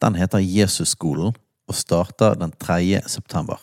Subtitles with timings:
[0.00, 1.34] Den heter Jesusskolen
[1.68, 3.02] og starter den 3.
[3.06, 3.60] september.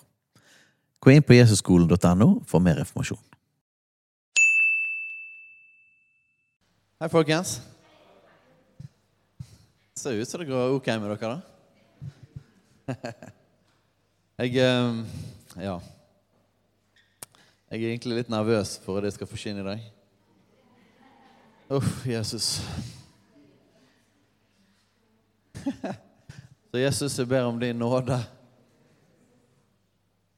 [1.02, 3.22] Gå inn på jesusskolen.no for mer informasjon.
[7.02, 7.58] Hei, folkens.
[9.98, 11.40] Ser ut som det går ok med dere, da.
[14.38, 15.04] Jeg eh,
[15.58, 15.80] Ja.
[17.68, 19.80] Jeg er egentlig litt nervøs for at jeg skal forkynne i dag.
[21.76, 22.62] Uff, Jesus.
[26.78, 28.14] Så Jesus, jeg ber om din nåde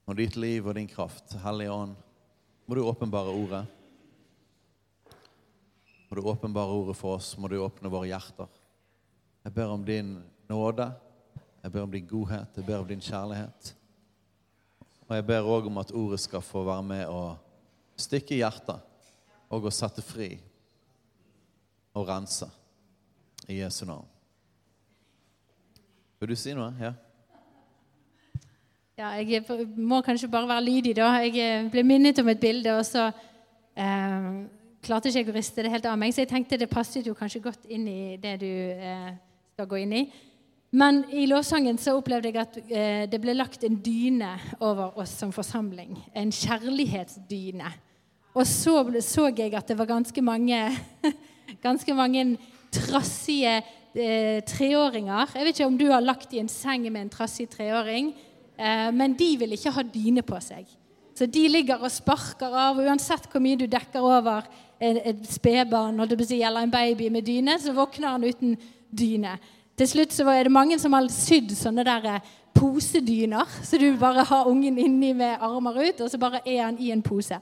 [0.07, 1.33] og ditt liv og din kraft.
[1.43, 1.97] Hellige Ånd,
[2.63, 3.65] må du åpenbare ordet.
[6.07, 8.47] Må du åpenbare ordet for oss, må du åpne våre hjerter.
[9.43, 10.13] Jeg ber om din
[10.47, 10.85] nåde,
[11.59, 13.73] jeg ber om din godhet, jeg ber om din kjærlighet.
[15.09, 17.33] Og jeg ber òg om at ordet skal få være med å
[17.99, 19.11] stikke i hjertet
[19.51, 20.29] og å sette fri
[21.99, 22.47] og rense.
[23.51, 24.07] I Jesu navn.
[26.19, 26.73] Vil du si noe?
[26.75, 26.89] Ja?
[28.99, 29.45] Ja, jeg
[29.79, 31.13] må kanskje bare være lydig, da.
[31.23, 34.25] Jeg eh, ble minnet om et bilde, og så eh,
[34.83, 36.11] klarte ikke jeg å riste det helt av meg.
[36.11, 39.13] Så jeg tenkte det passet jo kanskje godt inn i det du eh,
[39.53, 40.03] skal gå inn i.
[40.75, 45.15] Men i lovsangen så opplevde jeg at eh, det ble lagt en dyne over oss
[45.23, 45.95] som forsamling.
[46.11, 47.71] En kjærlighetsdyne.
[48.35, 48.75] Og så
[49.07, 50.59] så jeg at det var ganske mange
[51.65, 52.33] ganske mange
[52.75, 53.61] trassige
[53.99, 55.35] eh, treåringer.
[55.35, 58.13] Jeg vet ikke om du har lagt i en seng med en trassig treåring,
[58.57, 60.67] eh, men de vil ikke ha dyne på seg.
[61.19, 64.45] Så de ligger og sparker av, og uansett hvor mye du dekker over
[64.79, 68.57] et, spedbarn eller en baby med dyne, så våkner han uten
[68.89, 69.37] dyne.
[69.77, 73.97] Til slutt så er det mange som har sydd sånne der eh, posedyner, så du
[73.99, 77.37] bare har ungen inni med armer ut, og så bare er han i en pose.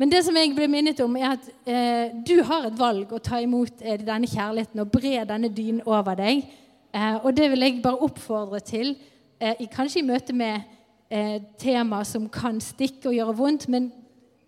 [0.00, 3.20] Men det som jeg ble minnet om, er at eh, du har et valg å
[3.22, 6.46] ta imot eh, denne kjærligheten og bre denne dynen over deg.
[6.92, 8.96] Eh, og det vil jeg bare oppfordre til,
[9.40, 10.64] eh, i, kanskje i møte med
[11.10, 13.68] eh, tema som kan stikke og gjøre vondt.
[13.68, 13.92] Men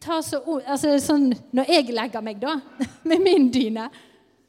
[0.00, 2.58] ta så, altså, sånn, når jeg legger meg da,
[3.08, 3.88] med min dyne,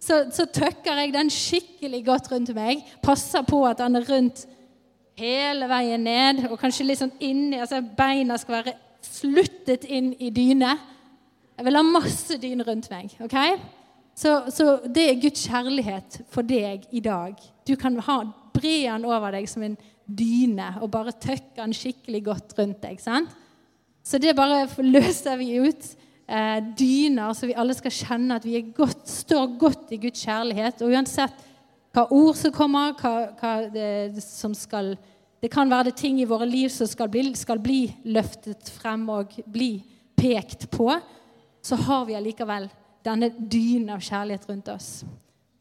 [0.01, 2.83] så, så tøkker jeg den skikkelig godt rundt meg.
[3.03, 4.45] Passer på at den er rundt
[5.15, 10.31] hele veien ned, og kanskje litt sånn inni altså Beina skal være sluttet inn i
[10.33, 10.75] dyne.
[11.55, 13.15] Jeg vil ha masse dyne rundt meg.
[13.23, 13.37] ok?
[14.15, 17.35] Så, så, det er Guds kjærlighet for deg i dag.
[17.67, 18.21] Du kan ha,
[18.55, 23.01] bre den over deg som en dyne og bare tøkke den skikkelig godt rundt deg.
[23.03, 23.33] sant?
[24.05, 25.95] Så det bare løser vi ut.
[26.25, 30.81] Eh, dyner, så vi alle skal kjenne at vi godt, står godt i Guds kjærlighet.
[30.81, 31.43] Og uansett
[31.93, 34.95] hva ord som kommer, hva, hva som skal
[35.41, 39.03] det kan være det ting i våre liv som skal bli, skal bli løftet frem
[39.13, 39.77] og bli
[40.17, 40.89] pekt på.
[41.61, 42.69] Så har vi allikevel
[43.05, 44.89] denne dynen av kjærlighet rundt oss.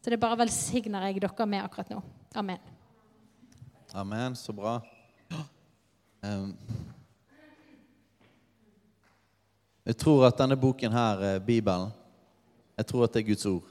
[0.01, 2.01] Så det bare velsigner jeg dere med akkurat nå.
[2.35, 2.61] Amen.
[3.95, 4.37] Amen.
[4.37, 4.79] Så bra.
[6.25, 6.55] Um,
[9.85, 11.91] jeg tror at denne boken her, Bibelen,
[12.77, 13.71] jeg tror at det er Guds ord.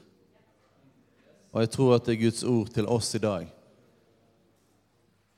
[1.52, 3.50] Og jeg tror at det er Guds ord til oss i dag.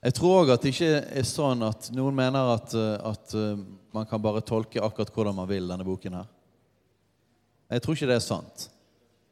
[0.07, 3.59] Jeg tror òg at det ikke er sånn at noen mener at, eh, at, eh,
[3.91, 6.29] man kan bare tolke akkurat hvordan man vil denne boken her.
[7.75, 8.69] Jeg tror ikke det er sant.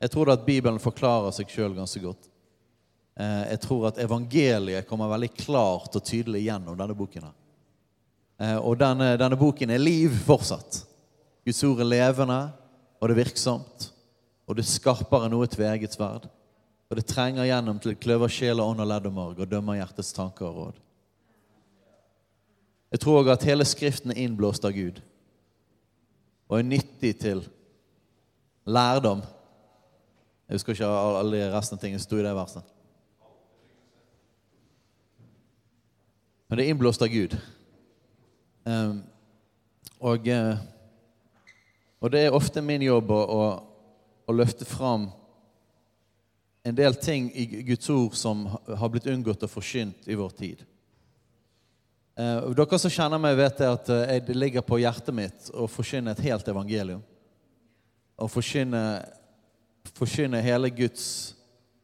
[0.03, 2.27] Jeg tror at Bibelen forklarer seg sjøl ganske godt.
[3.15, 7.31] Eh, jeg tror at evangeliet kommer veldig klart og tydelig gjennom denne boken.
[7.31, 8.59] her.
[8.67, 10.83] Og denne, denne boken er liv fortsatt.
[11.47, 12.53] Guds ord er levende,
[12.99, 13.93] og det er virksomt.
[14.49, 16.27] Og det er skarpere enn noe tveget sverd.
[16.91, 19.79] Og det trenger gjennom til kløver sjel og ånd og ledd og marg og dømmer
[19.81, 20.81] hjertets tanker og råd.
[22.95, 25.01] Jeg tror òg at hele Skriften er innblåst av Gud
[26.45, 27.41] og er nyttig til
[28.69, 29.25] lærdom.
[30.47, 32.71] Jeg husker ikke alle resten av tingene som sto i det verset.
[36.47, 37.35] Men det er innblåst av Gud.
[38.69, 39.01] Um,
[39.99, 40.61] og, eh,
[42.01, 43.45] og, det er ofte min jobb å, å,
[44.29, 45.09] å løfte fram
[46.65, 50.63] en del ting i Guds ord som har blitt unngått og forkynt i vår tid.
[52.17, 56.15] Eh, dere som kjenner meg, vet at eh, det ligger på hjertet mitt å forkynne
[56.15, 57.03] et helt evangelium.
[58.17, 61.35] Å forkynne, hele Guds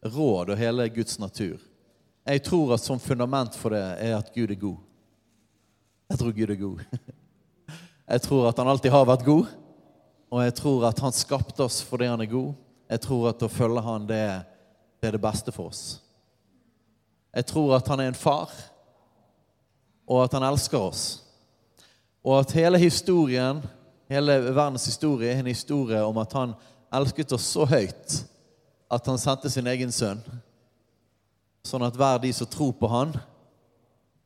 [0.00, 1.58] råd og hele Guds natur.
[2.24, 4.78] Jeg tror at som fundament for det er at Gud er god.
[6.08, 6.84] Jeg tror Gud er god.
[8.10, 9.50] Jeg tror at han alltid har vært god,
[10.34, 12.56] og jeg tror at han skapte oss fordi han er god.
[12.90, 14.24] Jeg tror at å følge han, det,
[15.00, 16.00] det er det beste for oss.
[17.34, 18.50] Jeg tror at han er en far,
[20.06, 21.04] og at han elsker oss.
[22.24, 23.62] Og at hele historien,
[24.10, 26.54] hele verdens historie, er en historie om at han
[26.92, 28.20] elsket oss så høyt
[28.90, 30.20] at han sendte sin egen sønn,
[31.62, 33.14] sånn at hver de som tror på han,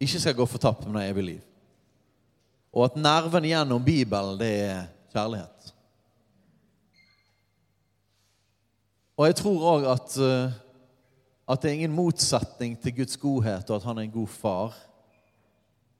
[0.00, 1.42] ikke skal gå fortapt med evig liv.
[2.74, 5.74] Og at nerven gjennom Bibelen, det er kjærlighet.
[9.14, 10.54] Og jeg tror òg at, eh,
[11.48, 14.76] at det er ingen motsetning til Guds godhet og at han er en god far.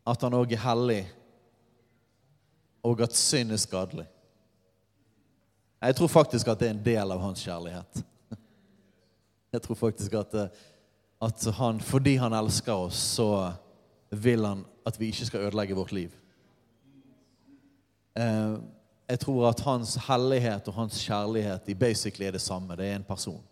[0.06, 1.05] At han òg er hellig,
[2.85, 4.05] og at synd er skadelig.
[5.81, 8.05] Jeg tror faktisk at det er en del av hans kjærlighet.
[9.52, 10.35] Jeg tror faktisk at,
[11.23, 13.52] at han, fordi han elsker oss, så
[14.11, 16.11] vil han at vi ikke skal ødelegge vårt liv.
[18.17, 18.56] Eh,
[19.08, 22.76] jeg tror at hans hellighet og hans kjærlighet i basically er det samme.
[22.76, 23.43] Det er en person.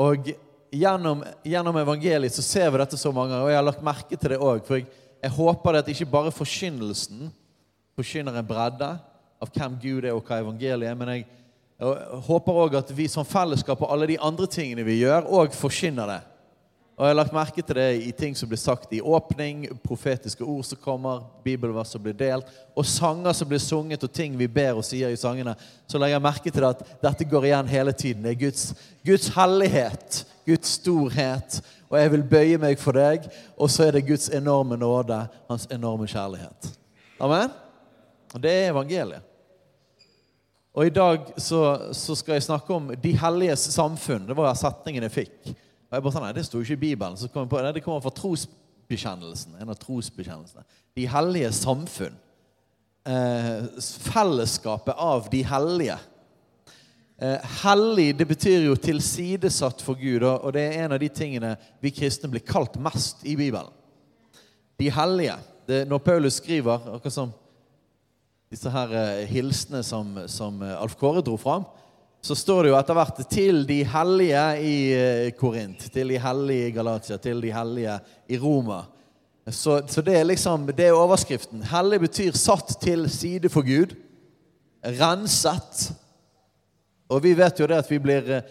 [0.00, 0.30] Og
[0.72, 4.16] gjennom, gjennom evangeliet så ser vi dette så mange ganger, og jeg har lagt merke
[4.16, 4.62] til det òg.
[4.66, 4.88] For jeg,
[5.20, 7.28] jeg håper det at ikke bare forkynnelsen
[7.98, 8.90] forkynner en bredde
[9.40, 11.26] av hvem Gud er og hva evangeliet er, men jeg,
[11.80, 15.56] jeg håper òg at vi som fellesskap og alle de andre tingene vi gjør, òg
[15.56, 16.20] forkynner det.
[17.00, 20.44] Og jeg har lagt merke til det i ting som blir sagt i åpning, profetiske
[20.44, 24.44] ord som kommer, bibelvers som blir delt, og sanger som blir sunget, og ting vi
[24.44, 25.54] ber og sier i sangene.
[25.88, 28.26] Så legger jeg merke til at dette går igjen hele tiden.
[28.26, 28.66] Det er Guds,
[29.08, 31.56] Guds hellighet, Guds storhet,
[31.88, 33.30] og jeg vil bøye meg for deg.
[33.56, 36.68] Og så er det Guds enorme nåde, hans enorme kjærlighet.
[37.16, 37.48] Amen?
[38.34, 39.24] Og det er evangeliet.
[40.76, 41.64] Og i dag så,
[41.96, 44.28] så skal jeg snakke om de helliges samfunn.
[44.28, 45.56] Det var setningen jeg fikk.
[45.90, 47.16] Og jeg bare sånn, nei, Det sto ikke i Bibelen.
[47.18, 49.56] Så kom jeg på, nei, Det kommer fra trosbekjennelsen.
[49.58, 50.64] en av trosbekjennelsene.
[50.94, 52.14] De hellige samfunn.
[53.04, 53.64] Eh,
[54.12, 55.98] fellesskapet av de hellige.
[57.18, 61.56] Eh, hellig det betyr jo tilsidesatt for Gud, og det er en av de tingene
[61.82, 63.72] vi kristne blir kalt mest i Bibelen.
[64.78, 65.36] De hellige.
[65.66, 67.32] Det, når Paulus skriver, akkurat som
[68.50, 71.64] disse her eh, hilsene som, som Alf Kåre dro fram,
[72.20, 76.68] så står det jo etter hvert 'til de hellige i eh, Korint', 'til de hellige
[76.68, 78.84] i Galatia', 'til de hellige i Roma'.
[79.50, 81.62] Så, så, det er liksom, det er overskriften.
[81.62, 83.96] Hellig betyr satt til side for Gud.
[84.84, 85.92] Renset.
[87.08, 88.42] Og vi vet jo det at vi blir eh,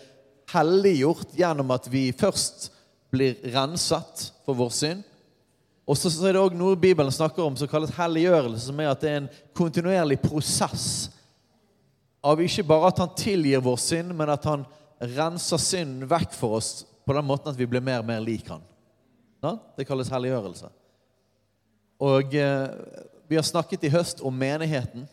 [0.54, 2.72] helliggjort gjennom at vi først
[3.12, 5.06] blir renset for vår synd.
[5.88, 8.92] Og så, så er det òg noe Bibelen snakker om som kalles helliggjørelse, som er
[8.92, 11.10] at det er en kontinuerlig prosess
[12.22, 14.66] av ikke bare at han tilgir vår synd, men at han
[15.00, 16.72] renser synden vekk for oss
[17.08, 18.66] på den måten at vi blir mer og mer lik han.
[19.78, 20.68] Det kalles helliggjørelse.
[22.04, 22.68] Og eh,
[23.30, 25.04] Vi har snakket i høst om menigheten,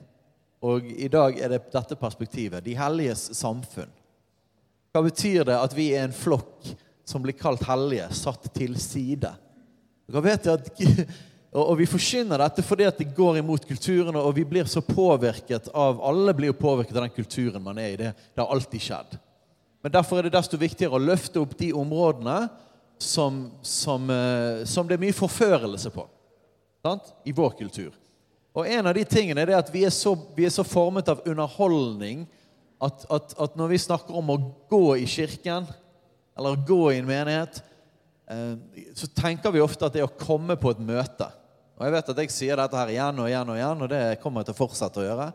[0.65, 2.65] og i dag er det dette perspektivet.
[2.65, 3.91] De helliges samfunn.
[4.89, 6.71] Hva betyr det at vi er en flokk
[7.05, 9.35] som blir kalt hellige, satt til side?
[10.09, 10.71] Dere vet at
[11.57, 14.83] og, og vi forkynner dette fordi at det går imot kulturen, og vi blir så
[14.85, 18.01] påvirket av Alle blir jo påvirket av den kulturen man er i.
[18.01, 19.17] Det, det har alltid skjedd.
[19.81, 22.49] Men derfor er det desto viktigere å løfte opp de områdene
[22.99, 26.05] som, som, eh, som det er mye forførelse på
[26.85, 27.09] sant?
[27.25, 27.95] i vår kultur.
[28.57, 31.25] Og en av de tingene er at vi er så, vi er så formet av
[31.29, 32.25] underholdning
[32.83, 34.39] at, at, at, når vi snakker om å
[34.71, 35.67] gå i kirken,
[36.37, 37.63] eller gå i en menighet,
[38.29, 38.55] eh,
[38.97, 41.31] så tenker vi ofte at det er å komme på et møte.
[41.77, 44.03] Og jeg vet at jeg sier dette her igjen og igjen og igjen, og det
[44.23, 45.27] kommer jeg til å fortsette å gjøre.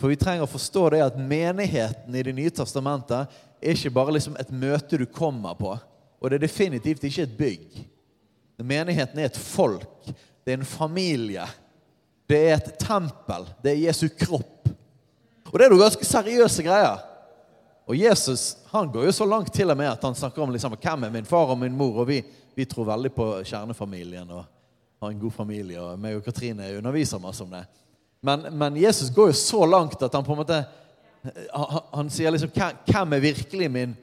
[0.00, 4.14] For vi trenger å forstå det at menigheten i Det nye testamentet er ikke bare
[4.16, 5.74] liksom et møte du kommer på.
[6.20, 7.80] Og det er definitivt ikke et bygg.
[8.62, 10.06] Menigheten er et folk.
[10.44, 11.44] Det er en familie.
[12.30, 13.48] Det er et tempel.
[13.60, 14.70] Det er Jesu kropp.
[15.50, 17.02] Og det er jo ganske seriøse greier.
[17.90, 20.76] Og Jesus han går jo så langt til og med at han snakker om liksom,
[20.78, 22.04] hvem er min far og min mor.
[22.04, 22.20] Og vi,
[22.54, 24.30] vi tror veldig på kjernefamilien.
[24.30, 24.59] og
[25.00, 27.64] har en god familie, og meg og Katrine underviser masse om det.
[28.20, 30.60] Men, men, Jesus går jo så langt at han på en måte
[31.92, 33.94] Han, sier liksom Hvem er virkelig min,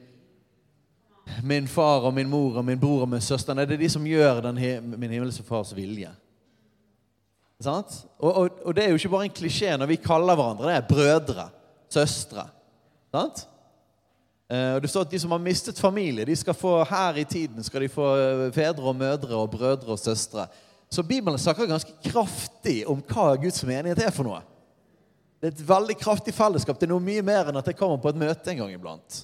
[1.42, 3.54] min far og min mor og min bror og min søster?
[3.54, 4.58] Nei, det er de som gjør den,
[4.94, 6.10] min himmelske fars vilje.
[7.62, 8.04] Sant?
[8.18, 10.76] Og, og, og, det er jo ikke bare en klisjé når vi kaller hverandre det
[10.78, 11.48] er brødre,
[11.90, 12.46] søstre.
[13.14, 13.42] Sant?
[14.50, 17.26] Eh, og det står at De som har mistet familie, de skal få her i
[17.26, 20.46] tiden skal de få eh, fedre og mødre og brødre og søstre.
[20.88, 24.40] Så Bibelen snakker ganske kraftig om hva Guds menighet er for noe.
[25.38, 26.78] Det er et veldig kraftig fellesskap.
[26.78, 29.20] Det er noe mye mer enn at jeg kommer på et møte en gang iblant.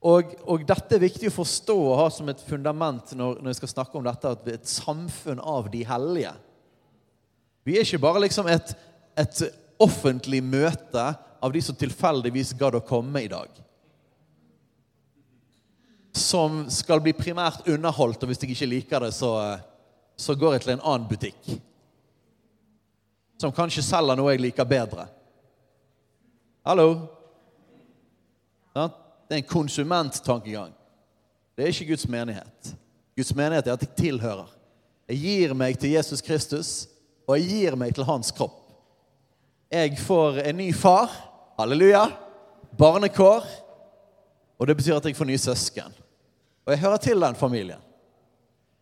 [0.00, 3.58] Og, og, dette er viktig å forstå og ha som et fundament når, når jeg
[3.60, 6.32] skal snakke om dette, at vi er et samfunn av de hellige.
[7.68, 8.72] Vi er ikke bare liksom et,
[9.20, 9.42] et
[9.80, 11.04] offentlig møte
[11.40, 13.52] av de som tilfeldigvis gadd å komme i dag.
[16.16, 19.34] Som skal bli primært underholdt, og hvis jeg ikke liker det, så,
[20.20, 21.38] så går jeg til en annen butikk.
[23.40, 25.06] Som kanskje selger noe jeg liker bedre.
[26.66, 26.90] Hallo?
[28.74, 30.72] Det er en konsumenttankegang.
[31.56, 32.74] Det er ikke Guds menighet.
[33.16, 34.50] Guds menighet er at jeg tilhører.
[35.08, 36.70] Jeg gir meg til Jesus Kristus,
[37.26, 38.58] og jeg gir meg til hans kropp.
[39.70, 41.12] Jeg får en ny far.
[41.58, 42.08] Halleluja.
[42.78, 43.46] Barnekår.
[44.58, 45.94] Og det betyr at jeg får nye søsken.
[46.66, 47.89] Og jeg hører til den familien.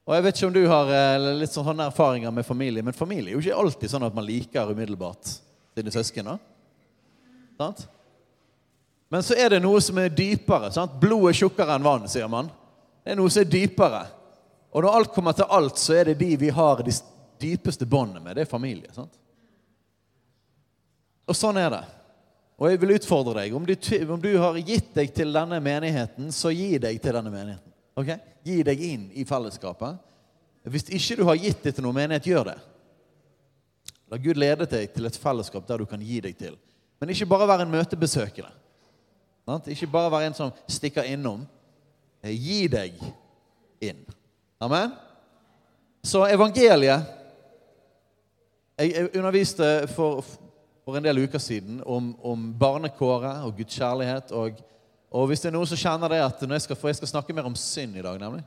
[0.09, 3.29] Og jeg vet ikke om du har eh, litt sånne erfaringer med familie, men familie
[3.29, 5.35] er jo ikke alltid sånn at man liker umiddelbart
[5.77, 6.31] sine søsken.
[9.12, 10.73] Men så er det noe som er dypere.
[10.73, 10.97] sant?
[11.03, 12.49] Blod er tjukkere enn vann, sier man.
[13.05, 14.03] Det er noe som er dypere.
[14.73, 16.97] Og når alt kommer til alt, så er det de vi har de
[17.41, 18.37] dypeste båndene med.
[18.37, 18.88] Det er familie.
[18.97, 19.12] sant?
[21.29, 21.85] Og sånn er det.
[22.59, 23.55] Og jeg vil utfordre deg.
[23.55, 23.75] Om du,
[24.09, 27.68] om du, har gitt deg til denne menigheten, så gi deg til denne menigheten.
[27.99, 28.12] Ok?
[28.47, 29.99] Gi deg inn i fellesskapet.
[30.69, 32.59] Hvis ikke du har gitt deg til noen menighet, gjør det.
[34.09, 36.57] La Gud lede deg til et fellesskap der du kan gi deg til.
[37.00, 38.50] Men ikke bare være en møtebesøkende.
[39.73, 41.45] Ikke bare være en som stikker innom.
[42.23, 42.97] Eh, gi deg
[43.81, 44.00] inn.
[44.61, 44.93] Amen?
[46.02, 47.14] Så evangeliet
[48.78, 50.23] Jeg underviste for,
[50.85, 54.31] for en del uker siden om, om barnekåret og Guds kjærlighet.
[54.31, 54.61] Og,
[55.11, 57.35] og, hvis det er noen som kjenner det at jeg skal, For jeg skal snakke
[57.37, 58.43] mer om synd i dag, nemlig.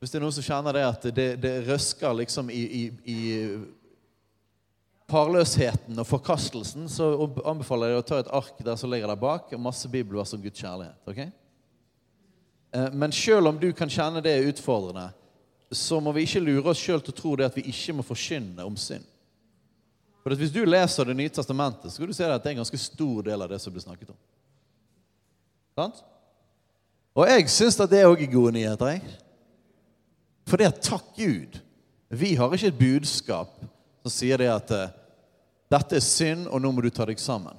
[0.00, 3.20] Hvis det er noen som kjenner det at det, det røsker liksom i, i, i
[5.08, 7.10] parløsheten og forkastelsen, så
[7.48, 10.34] anbefaler jeg deg å ta et ark der som ligger der bak, og masse bibelvers
[10.36, 11.00] om Guds kjærlighet.
[11.06, 11.20] ok?
[12.76, 15.10] Eh, men selv om du kan kjenne det er utfordrende,
[15.70, 18.06] så må vi ikke lure oss sjøl til å tro det at vi ikke må
[18.06, 19.06] forkynne om synd.
[20.22, 22.64] For Hvis du leser Det nye testamentet, så kan du se at det er en
[22.64, 24.18] ganske stor del av det som blir snakket om.
[25.76, 26.02] Sant?
[27.16, 28.96] Og jeg syns at det òg er gode nyheter.
[28.96, 29.02] jeg.
[30.48, 31.58] For det er takk Gud.
[32.08, 33.52] Vi har ikke et budskap
[34.02, 34.92] som sier det at eh,
[35.72, 37.56] dette er synd, og nå må du ta deg sammen.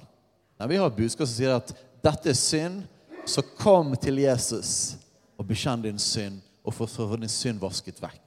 [0.58, 2.86] Nei, Vi har et budskap som sier at dette er synd,
[3.28, 4.96] så kom til Jesus
[5.36, 8.22] og bekjenn din synd og få din synd vasket vekk,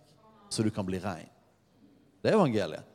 [0.49, 1.29] så du kan bli rein.
[2.21, 2.85] Det er evangeliet.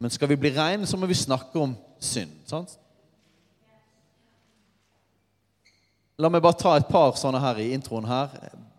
[0.00, 2.32] Men skal vi bli rein, så må vi snakke om synd.
[2.48, 2.78] sant?
[6.18, 8.32] La meg bare ta et par sånne her i introen her.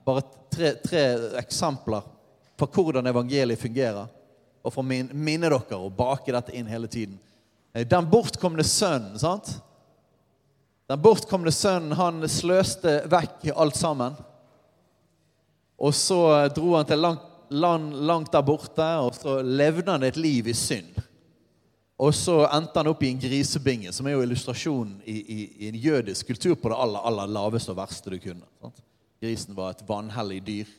[0.07, 1.03] Bare tre, tre
[1.37, 2.05] eksempler
[2.57, 4.07] på hvordan evangeliet fungerer
[4.65, 7.15] og for å minne dere og bake dette inn hele tiden.
[7.73, 9.53] Eh, den bortkomne sønnen, sant?
[10.89, 14.17] Den bortkomne sønnen, han sløste vekk alt sammen.
[15.77, 16.19] Og så
[16.55, 20.55] dro han til langt, land langt der borte, og så levde han et liv i
[20.57, 20.97] synd.
[21.97, 25.69] Og så endte han opp i en grisebinge, som er jo illustrasjonen i, i, i
[25.71, 28.45] en jødisk kultur på det aller, aller laveste og verste du kunne.
[28.61, 28.83] Sant?
[29.21, 30.75] Grisen var et vanhellig dyr.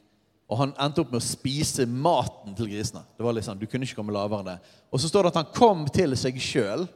[0.49, 3.03] Og han endte opp med å spise maten til grisene.
[3.19, 4.77] Det var liksom, du kunne ikke komme lavere enn det.
[4.95, 6.87] Og så står det at han kom til seg sjøl.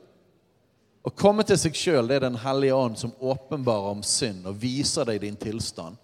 [1.02, 5.10] Å komme til seg sjøl er Den hellige ånd som åpenbarer om synd og viser
[5.10, 5.98] deg din tilstand.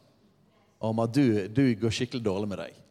[0.83, 2.83] Om at du, du går skikkelig dårlig med deg.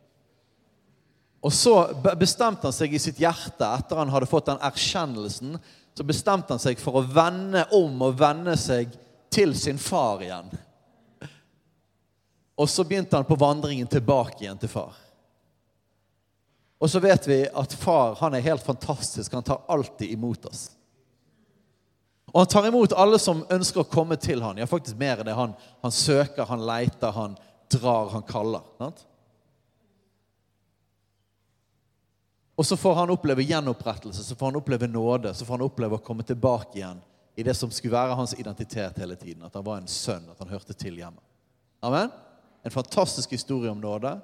[1.48, 1.74] Og så
[2.20, 5.56] bestemte han seg i sitt hjerte, etter han hadde fått den erkjennelsen,
[5.96, 8.92] så bestemte han seg for å vende om og vende seg
[9.32, 10.52] til sin far igjen.
[12.58, 14.98] Og så begynte han på vandringen tilbake igjen til far.
[16.84, 19.34] Og så vet vi at far han er helt fantastisk.
[19.34, 20.68] Han tar alltid imot oss.
[22.34, 24.60] Og han tar imot alle som ønsker å komme til han.
[24.60, 25.38] Ja, faktisk mer enn det.
[25.38, 27.38] Han, han søker, han leiter, han
[27.72, 28.68] drar, han kaller.
[28.82, 29.08] Sant?
[32.58, 36.00] Og så får han oppleve gjenopprettelse, så får han oppleve nåde, så får han oppleve
[36.00, 37.02] å komme tilbake igjen
[37.38, 39.44] i det som skulle være hans identitet hele tiden.
[39.46, 41.22] At han var en sønn, at han hørte til hjemme.
[41.86, 42.10] Amen?
[42.66, 44.16] En fantastisk historie om nåde.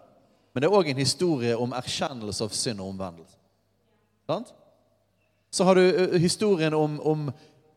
[0.53, 3.37] Men det er òg en historie om erkjennelse av synd og omvendelse.
[4.25, 4.49] Sant?
[5.53, 7.29] Så har du historien om, om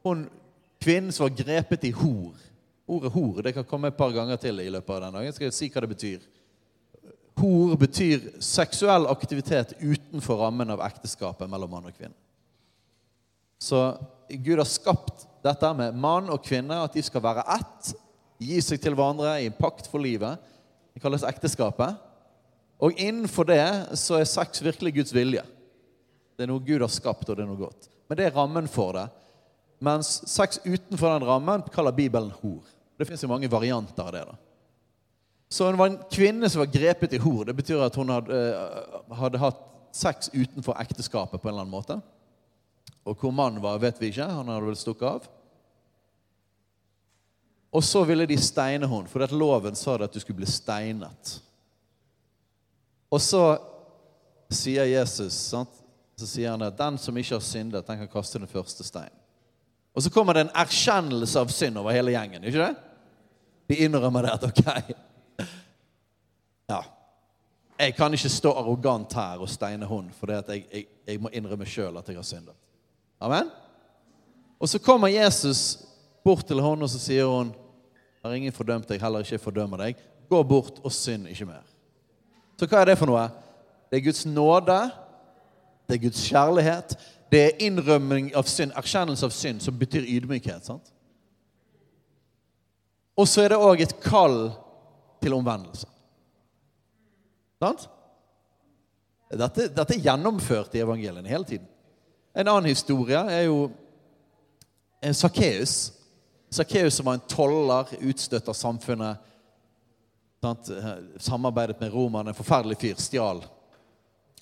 [0.08, 0.24] hun
[0.80, 2.32] kvinnen som var grepet i hor.
[2.88, 5.28] Ordet hor det kan komme et par ganger til i løpet av den dagen.
[5.28, 6.24] Jeg skal si hva det betyr.
[7.36, 12.16] Hor betyr seksuell aktivitet utenfor rammen av ekteskapet mellom mann og kvinne.
[13.60, 13.80] Så
[14.28, 17.92] Gud har skapt dette med mann og kvinne, at de skal være ett,
[18.42, 20.40] gi seg til hverandre i en pakt for livet.
[20.96, 22.00] Det kalles ekteskapet.
[22.80, 23.64] Og innenfor det
[24.00, 25.44] så er sex virkelig Guds vilje.
[26.36, 27.88] Det er noe Gud har skapt, og det er noe godt.
[28.08, 29.06] Men det er rammen for det.
[29.84, 32.64] Mens sex utenfor den rammen kaller Bibelen hor.
[32.96, 34.24] Det fins mange varianter av det.
[34.28, 34.36] da.
[35.48, 37.44] Så hun var en kvinne som var grepet i hor.
[37.44, 39.62] Det betyr at hun hadde, eh, hadde hatt
[39.94, 42.00] sex utenfor ekteskapet på en eller annen måte.
[43.06, 44.26] Og hvor mannen var, vet vi ikke.
[44.26, 45.28] Han hadde vel stukket av.
[47.72, 51.36] Og så ville de steine henne, for loven sa det at du skulle bli steinet.
[53.12, 53.58] Og så
[54.50, 55.82] sier Jesus sant?
[56.16, 59.14] Så sier han at den som ikke har syndet, den kan kaste den første steinen.
[59.96, 62.44] Og så kommer det en erkjennelse av synd over hele gjengen.
[62.44, 62.74] ikke det?
[63.68, 64.96] De innrømmer det at ok
[66.70, 66.82] Ja.
[67.78, 71.66] Jeg kan ikke stå arrogant her og steine hund, for jeg, jeg, jeg, må innrømme
[71.68, 72.56] sjøl at jeg har syndet.
[73.20, 73.50] Amen?
[74.60, 75.78] Og så kommer Jesus
[76.24, 77.52] bort til henne, og så sier hun
[78.24, 80.00] har ingen fordømt deg, heller ikke fordømmer deg.
[80.28, 81.66] Gå bort og synd ikke mer.
[82.56, 83.26] Så hva er det for noe?
[83.90, 84.78] Det er Guds nåde,
[85.86, 86.96] det er Guds kjærlighet,
[87.30, 90.64] det er innrømming av synd, erkjennelse av synd, som betyr ydmykhet.
[90.64, 90.88] sant?
[93.16, 94.50] Og så er det òg et kall
[95.22, 95.86] til omvendelse.
[97.66, 97.88] Sant?
[99.26, 101.66] Dette, dette, er gjennomført i evangeliene hele tiden.
[102.36, 103.70] En annen historie er jo
[105.16, 105.92] Sakkeus.
[106.52, 109.32] Sakkeus som var en toller, utstøtt av samfunnet.
[110.44, 110.70] Sant?
[111.18, 112.30] Samarbeidet med romerne.
[112.30, 113.00] En forferdelig fyr.
[113.02, 113.42] Stjal.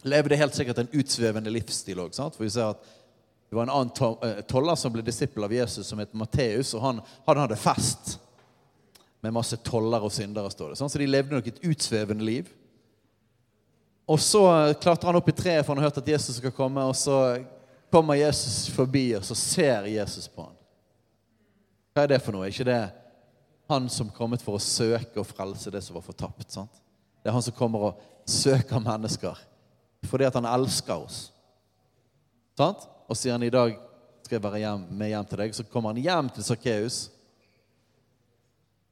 [0.05, 2.13] Levde helt sikkert en utsvevende livsstil òg.
[2.13, 2.85] For vi ser at
[3.49, 6.75] det var en annen eh, toller som ble disippel av Jesus, som het Matteus.
[6.75, 8.17] Og han, han, hadde fest
[9.25, 10.79] med masse toller og syndere, står det.
[10.81, 12.51] Så de levde nok et utsvevende liv.
[14.07, 14.43] Og så
[14.81, 16.83] klatrer han opp i treet, for han har hørt at Jesus skal komme.
[16.85, 17.39] Og så
[17.93, 20.57] kommer Jesus forbi, og så ser Jesus på ham.
[21.95, 22.45] Hva er det for noe?
[22.45, 22.83] Er ikke det
[23.71, 26.51] han som kommet for å søke og frelse det som var fortapt?
[26.53, 26.83] sant?
[27.23, 29.39] Det er han som kommer og søker mennesker
[30.05, 31.31] fordi at han elsker oss.
[32.59, 32.83] Sant?
[33.09, 33.73] Og sier han i dag
[34.25, 36.99] skal jeg være hjem, med hjem til deg, så kommer han hjem til Sakkeus.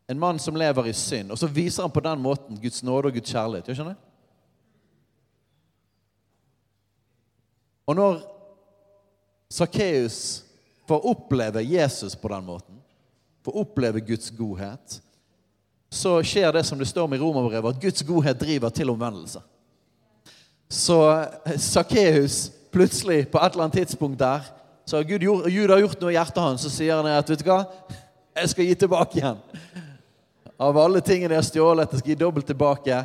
[0.09, 1.33] En mann som lever i synd.
[1.33, 3.71] Og så viser han på den måten Guds nåde og Guds kjærlighet.
[3.77, 4.01] Skjønner?
[7.87, 8.21] Og når
[9.53, 10.45] Sakkeus
[10.89, 12.79] får oppleve Jesus på den måten,
[13.45, 15.01] får oppleve Guds godhet,
[15.93, 19.43] så skjer det som det står om i Romerbrevet, at Guds godhet driver til omvendelse.
[20.73, 20.99] Så
[21.57, 24.47] Sakkeus plutselig, på et eller annet tidspunkt der,
[24.87, 27.43] så har Gud, Gud har gjort noe i hjertet hans, så sier han at vet
[27.43, 27.61] du hva,
[28.33, 29.43] jeg skal gi tilbake igjen.
[30.63, 33.03] Av alle tingene jeg har stjålet, jeg skal gi dobbelt tilbake.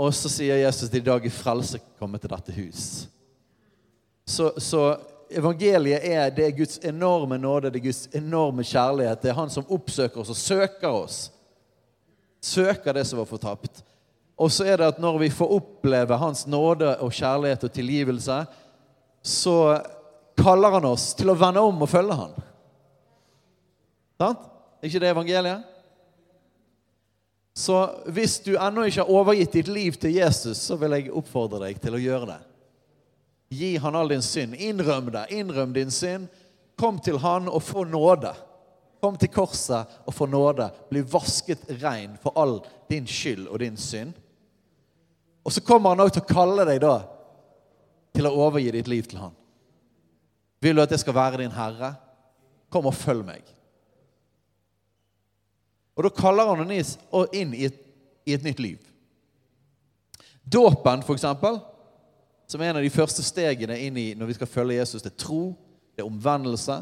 [0.00, 2.84] Og så sier Jesus at i dag er frelse kommet til dette hus.
[4.30, 4.84] Så, så
[5.30, 9.22] evangeliet er, det er Guds enorme nåde, det er Guds enorme kjærlighet.
[9.22, 11.16] Det er Han som oppsøker oss og søker oss.
[12.40, 13.82] Søker det som var fortapt.
[14.40, 18.36] Og så er det at når vi får oppleve Hans nåde og kjærlighet og tilgivelse,
[19.22, 19.56] så
[20.38, 22.38] kaller Han oss til å vende om og følge Han.
[24.20, 24.46] Sant?
[24.80, 25.66] Er ikke det evangeliet?
[27.56, 27.80] Så
[28.14, 31.82] hvis du ennå ikke har overgitt ditt liv til Jesus, så vil jeg oppfordre deg
[31.82, 32.38] til å gjøre det.
[33.50, 34.54] Gi han all din synd.
[34.54, 35.26] Innrøm det.
[35.34, 36.28] Innrøm din synd.
[36.78, 38.32] Kom til han og få nåde.
[39.00, 40.70] Kom til korset og få nåde.
[40.90, 44.12] Bli vasket rein for all din skyld og din synd.
[45.42, 47.00] Og så kommer han òg til å kalle deg da
[48.14, 49.34] til å overgi ditt liv til han.
[50.60, 51.94] Vil du at jeg skal være din herre?
[52.70, 53.42] Kom og følg meg.
[55.96, 57.80] Og da kaller han inn i et,
[58.28, 58.78] i et nytt liv.
[60.44, 61.58] Dåpen, for eksempel,
[62.50, 65.04] som er en av de første stegene inn i når vi skal følge Jesus.
[65.04, 65.52] Det er tro,
[65.94, 66.80] det er omvendelse.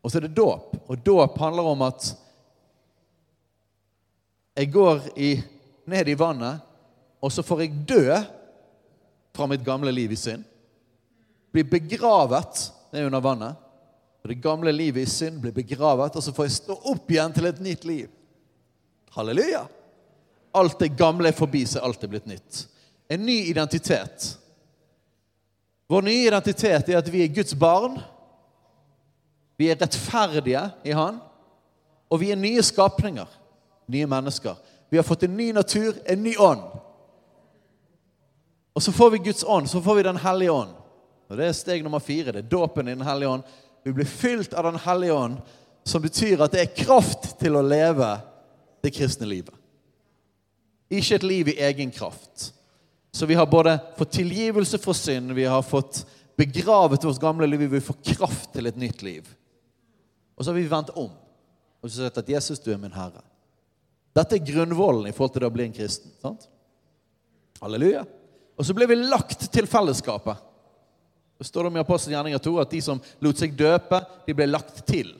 [0.00, 0.78] Og så er det dåp.
[0.88, 2.06] Og dåp handler om at
[4.56, 5.34] jeg går i,
[5.92, 6.64] ned i vannet,
[7.20, 8.16] og så får jeg dø
[9.36, 10.48] fra mitt gamle liv i synd.
[11.52, 13.68] Bli begravet ned under vannet.
[14.22, 17.36] Og Det gamle livet i synd blir begravet, og så får jeg stå opp igjen
[17.36, 18.08] til et nytt liv.
[19.12, 19.66] Halleluja!
[20.56, 22.64] Alt det gamle er forbi, så alt er blitt nytt.
[23.10, 24.38] En ny identitet.
[25.90, 27.96] Vår nye identitet er at vi er Guds barn.
[29.58, 31.18] Vi er rettferdige i Han.
[32.10, 33.26] Og vi er nye skapninger.
[33.90, 34.54] Nye mennesker.
[34.90, 36.62] Vi har fått en ny natur, en ny ånd.
[38.74, 40.70] Og så får vi Guds ånd, så får vi Den hellige ånd.
[41.28, 42.32] Og Det er steg nummer fire.
[42.32, 43.42] Det er dåpen i Den hellige ånd.
[43.84, 45.36] Vi blir fylt av Den hellige ånd,
[45.84, 48.14] som betyr at det er kraft til å leve
[48.82, 49.54] det kristne livet.
[50.90, 52.52] Ikke et liv i egen kraft.
[53.10, 56.04] Så vi har både fått tilgivelse for synd, vi har fått
[56.38, 59.26] begravet vårt gamle liv, vi får kraft til et nytt liv.
[60.38, 61.10] Og så har vi vendt om
[61.80, 63.24] og så sagt at 'Jesus, du er min Herre'.
[64.16, 66.12] Dette er grunnvollen i forhold til det å bli en kristen.
[66.22, 66.48] sant?
[67.60, 68.04] Halleluja.
[68.58, 70.36] Og så ble vi lagt til fellesskapet.
[71.38, 74.34] Det står det om i Apostelens gjerninger 2 at de som lot seg døpe, de
[74.34, 75.14] ble lagt til.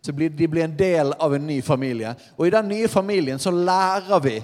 [0.00, 2.14] Så de blir en del av en ny familie.
[2.38, 4.40] Og i den nye familien så lærer vi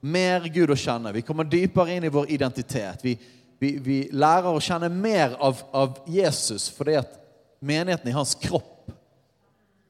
[0.00, 1.12] mer Gud å kjenne.
[1.16, 3.02] Vi kommer dypere inn i vår identitet.
[3.04, 3.16] Vi,
[3.58, 7.16] vi, vi lærer å kjenne mer av, av Jesus fordi at
[7.58, 8.92] menigheten i hans kropp.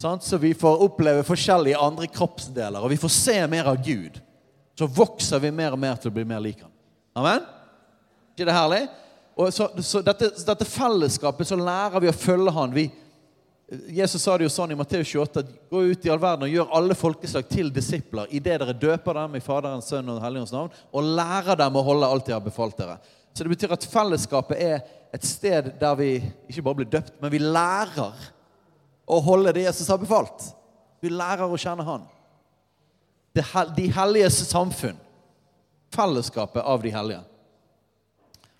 [0.00, 0.24] Sant?
[0.24, 4.20] Så vi får oppleve forskjellige andre kroppsdeler, og vi får se mer av Gud.
[4.78, 6.72] Så vokser vi mer og mer til å bli mer lik ham.
[7.18, 7.42] Amen?
[8.38, 8.84] ikke det herlig?
[9.38, 12.74] Og så, så dette, dette, fellesskapet så lærer vi å følge han.
[12.74, 12.86] Vi,
[13.68, 16.52] Jesus sa det jo sånn i Matteus 28 at gå ut i all verden og
[16.54, 20.72] gjør alle folkeslag til disipler idet dere døper dem i Faderens, Sønn og Helligens navn,
[20.88, 22.96] og lærer dem å holde alt de har befalt dere.
[23.36, 24.78] Så det betyr at fellesskapet er
[25.12, 26.14] et sted der vi
[26.48, 28.16] ikke bare blir døpt, men vi lærer
[29.08, 30.48] å holde det Jesus har befalt.
[31.04, 32.08] Vi lærer å kjenne Han.
[33.76, 34.96] de helliges samfunn.
[35.92, 37.20] Fellesskapet av de hellige.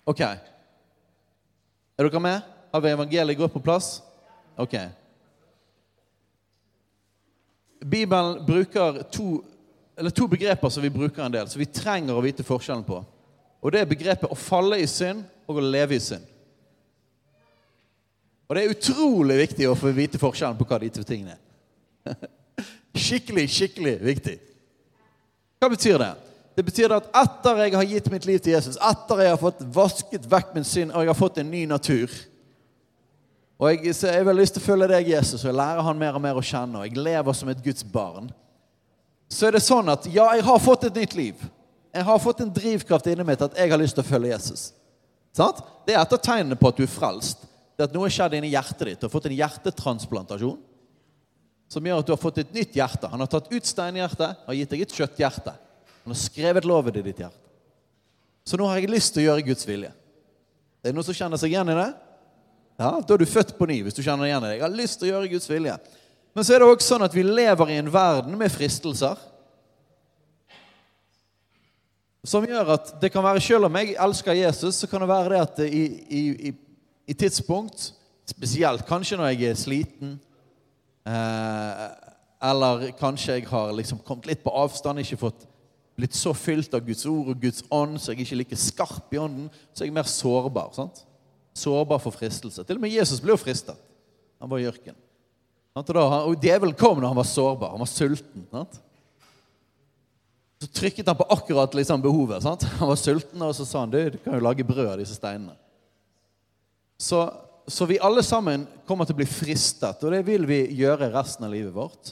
[0.05, 0.21] Ok.
[0.21, 2.41] Er dere med?
[2.71, 4.01] Har vi evangeliet gått på plass?
[4.57, 4.77] Ok.
[7.79, 9.43] Bibelen bruker to,
[10.15, 12.99] to, begreper som vi bruker en del, som vi trenger å vite forskjellen på.
[13.59, 16.25] Og Det er begrepet å falle i synd og å leve i synd.
[18.49, 22.15] Og Det er utrolig viktig å få vite forskjellen på hva de to tingene er.
[23.05, 24.39] skikkelig, skikkelig viktig.
[25.59, 26.13] Hva betyr det?
[26.57, 29.61] Det betyr at etter jeg har gitt mitt liv til Jesus, etter jeg har fått
[29.75, 32.11] vasket vekk min synd, og jeg har fått en ny natur
[33.59, 36.15] Og jeg, jeg har lyst til å følge deg, Jesus, og jeg lærer han mer
[36.15, 38.29] og mer å kjenne, og jeg lever som et Guds barn,
[39.29, 41.41] så er det sånn at ja, jeg har fått et nytt liv.
[41.93, 44.63] Jeg har fått en drivkraft inni mitt at jeg har lyst til å følge Jesus.
[45.35, 45.59] Sant?
[45.85, 47.43] Det er et av tegnene på at du er frelst.
[47.75, 48.99] Det er at noe har skjedd inni hjertet ditt.
[49.01, 50.57] Du har fått en hjertetransplantasjon
[51.69, 53.09] som gjør at du har fått et nytt hjerte.
[53.11, 55.53] Han har tatt ut steinhjertet og gitt deg et kjøtthjerte.
[56.03, 57.41] Han har skrevet loven i ditt hjerte.
[58.49, 59.91] Så nå har jeg lyst til å gjøre Guds vilje.
[60.81, 61.89] Det Er noen som kjenner seg igjen i det?
[62.79, 63.81] Ja, Da er du født på ny.
[63.83, 64.53] hvis du kjenner igjen i det.
[64.55, 65.75] Jeg har lyst til å gjøre Guds vilje.
[66.33, 69.17] Men så er det også sånn at vi lever i en verden med fristelser.
[72.23, 75.29] Som gjør at det kan være, Selv om jeg elsker Jesus, så kan det være
[75.29, 76.53] det at i, i, i,
[77.07, 77.93] i tidspunkt,
[78.27, 80.19] spesielt kanskje når jeg er sliten
[81.07, 81.85] eh,
[82.45, 85.47] Eller kanskje jeg har liksom kommet litt på avstand, ikke fått
[85.97, 89.15] blitt så fylt av Guds ord og Guds ånd så jeg ikke er like skarp
[89.15, 90.69] i ånden, så jeg er mer sårbar.
[90.77, 91.01] sant?
[91.59, 92.63] Sårbar for fristelse.
[92.63, 93.77] Til og med Jesus ble jo fristet.
[94.39, 94.99] Han var i ørkenen.
[95.79, 97.73] Og, og djevelen kom når han var sårbar.
[97.75, 98.45] Han var sulten.
[98.51, 98.79] Sant?
[100.59, 102.43] Så trykket han på akkurat liksom, behovet.
[102.43, 102.65] Sant?
[102.79, 105.15] Han var sulten, og så sa han du, du kan jo lage brød av disse
[105.15, 105.55] steinene.
[106.99, 107.21] Så,
[107.67, 111.47] så vi alle sammen kommer til å bli fristet, og det vil vi gjøre resten
[111.47, 112.11] av livet vårt.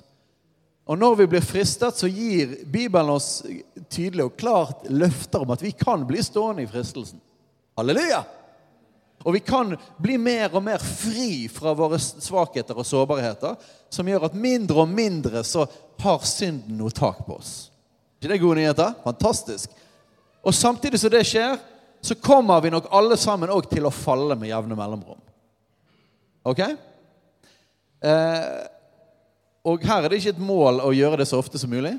[0.87, 3.41] Og når vi blir fristet, så gir Bibelen oss
[3.91, 7.19] tydelig og klart løfter om at vi kan bli stående i fristelsen.
[7.75, 8.21] Halleluja!
[9.27, 13.57] Og vi kan bli mer og mer fri fra våre svakheter og sårbarheter,
[13.91, 15.65] som gjør at mindre og mindre så
[15.99, 17.67] har synden noe tak på oss.
[18.17, 18.93] ikke det gode nyheter?
[19.03, 19.73] Fantastisk.
[20.47, 21.59] Og samtidig som det skjer,
[22.01, 25.19] så kommer vi nok alle sammen òg til å falle med jevne mellomrom.
[26.47, 26.63] Ok?
[27.99, 28.63] Eh,
[29.67, 31.97] og her er det ikke et mål å gjøre det så ofte som mulig.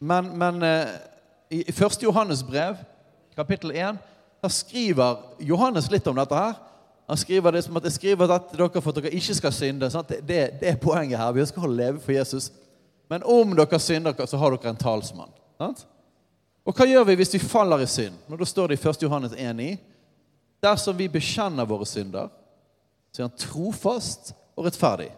[0.00, 0.96] Men, men eh,
[1.50, 2.00] i 1.
[2.06, 2.80] Johannes brev,
[3.36, 3.98] kapittel 1,
[4.42, 6.54] da skriver Johannes litt om dette her.
[7.06, 9.90] Han skriver det som at jeg skriver dette dere for at dere ikke skal synde.
[10.08, 11.34] Det, det, det, er poenget her.
[11.36, 12.50] Vi skal leve for Jesus.
[13.08, 15.30] Men om dere synder, så har dere en talsmann.
[15.60, 15.84] Sant?
[16.66, 18.16] Og hva gjør vi hvis vi faller i synd?
[18.26, 19.04] Nå, Da står det i 1.
[19.06, 19.76] Johannes 1,9.:
[20.62, 22.32] Dersom vi bekjenner våre synder,
[23.12, 25.12] så er han trofast og rettferdig.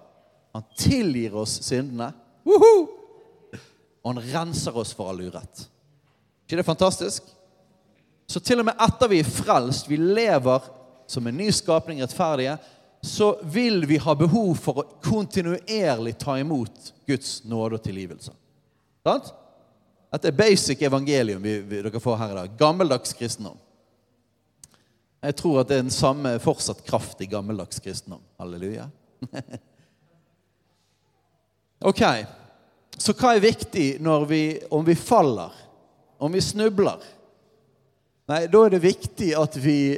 [0.53, 2.13] Han tilgir oss syndene.
[2.45, 2.85] Woohoo!
[4.05, 5.69] Og han renser oss for all urett.
[6.45, 7.25] ikke det fantastisk?
[8.29, 10.67] Så til og med etter vi er frelst, vi lever
[11.09, 12.59] som en ny skapning, rettferdige,
[13.01, 18.35] så vil vi ha behov for å kontinuerlig ta imot Guds nåde og tilgivelse.
[19.07, 19.31] Sant?
[20.13, 22.55] Dette er basic evangelium vi, vi, dere får her i dag.
[22.61, 23.57] Gammeldags kristendom.
[25.25, 28.23] Jeg tror at det er den samme fortsatt kraft i gammeldags kristendom.
[28.39, 28.87] Halleluja.
[31.91, 32.03] ok,
[32.99, 33.87] så hva er viktig
[34.31, 35.55] vi, om vi faller,
[36.19, 37.03] om vi snubler?
[38.29, 39.97] Nei, da er det viktig at vi,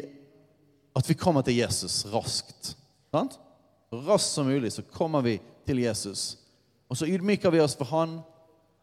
[0.95, 2.75] at vi kommer til Jesus raskt.
[3.11, 3.35] Sant?
[3.91, 6.37] Raskt som mulig så kommer vi til Jesus.
[6.91, 8.21] Og så ydmyker vi oss for han,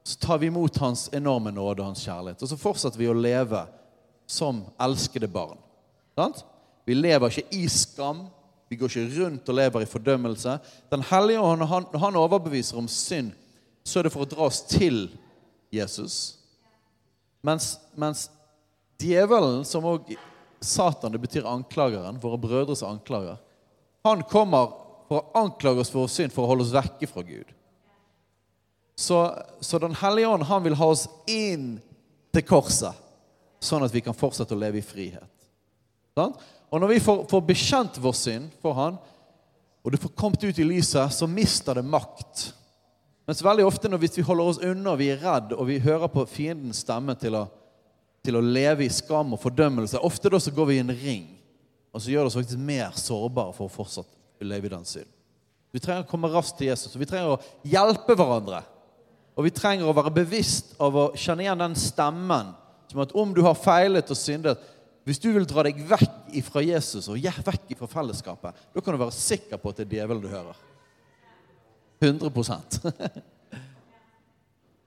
[0.03, 2.43] så tar vi imot hans enorme nåde og hans kjærlighet.
[2.43, 3.63] Og så fortsetter vi å leve
[4.27, 5.59] som elskede barn.
[6.15, 6.43] Sant?
[6.87, 8.25] Vi lever ikke i skam.
[8.67, 10.57] Vi går ikke rundt og lever i fordømmelse.
[10.91, 13.31] Den hellige ånd, når han overbeviser om synd,
[13.87, 15.05] så er det for å dra oss til
[15.71, 16.37] Jesus.
[17.47, 18.27] Mens, mens
[18.99, 20.13] djevelen, som òg
[20.63, 23.37] Satan, det betyr anklageren, våre brødres anklager,
[24.03, 24.71] Han kommer
[25.07, 27.49] for å anklage oss for vår synd, for å holde oss vekke fra Gud.
[28.97, 29.17] Så,
[29.59, 31.77] så Den hellige ånd han vil ha oss inn
[32.33, 32.95] til korset,
[33.59, 35.27] sånn at vi kan fortsette å leve i frihet.
[36.17, 36.33] Sånn?
[36.71, 38.97] Og når vi får, får bekjent vår synd for Han,
[39.85, 42.49] og det får kommet ut i lyset, så mister det makt.
[43.27, 46.25] Mens veldig ofte når vi holder oss unna, vi er redd, og vi hører på
[46.27, 47.45] fiendens stemme til å,
[48.27, 51.27] til å leve i skam og fordømmelse, ofte da så går vi i en ring.
[51.95, 55.09] Og så gjør det oss faktisk mer sårbare for å fortsatt leve i den synd.
[55.73, 58.61] Vi trenger å komme raskt til Jesus, og vi trenger å hjelpe hverandre.
[59.37, 62.53] Og vi trenger å være bevisst av å kjenne igjen den stemmen
[62.87, 64.73] som at om du har feilet og syndet
[65.07, 68.99] Hvis du vil dra deg vekk fra Jesus og vekk fra fellesskapet, da kan du
[68.99, 70.57] være sikker på at det er djevelen du hører.
[72.03, 72.27] 100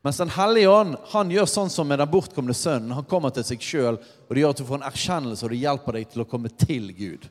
[0.03, 2.95] Mens Den hellige ånd han gjør sånn som med den bortkomne sønnen.
[2.97, 5.61] Han kommer til seg sjøl, og det gjør at du får en erkjennelse, og det
[5.61, 7.27] hjelper deg til å komme til Gud.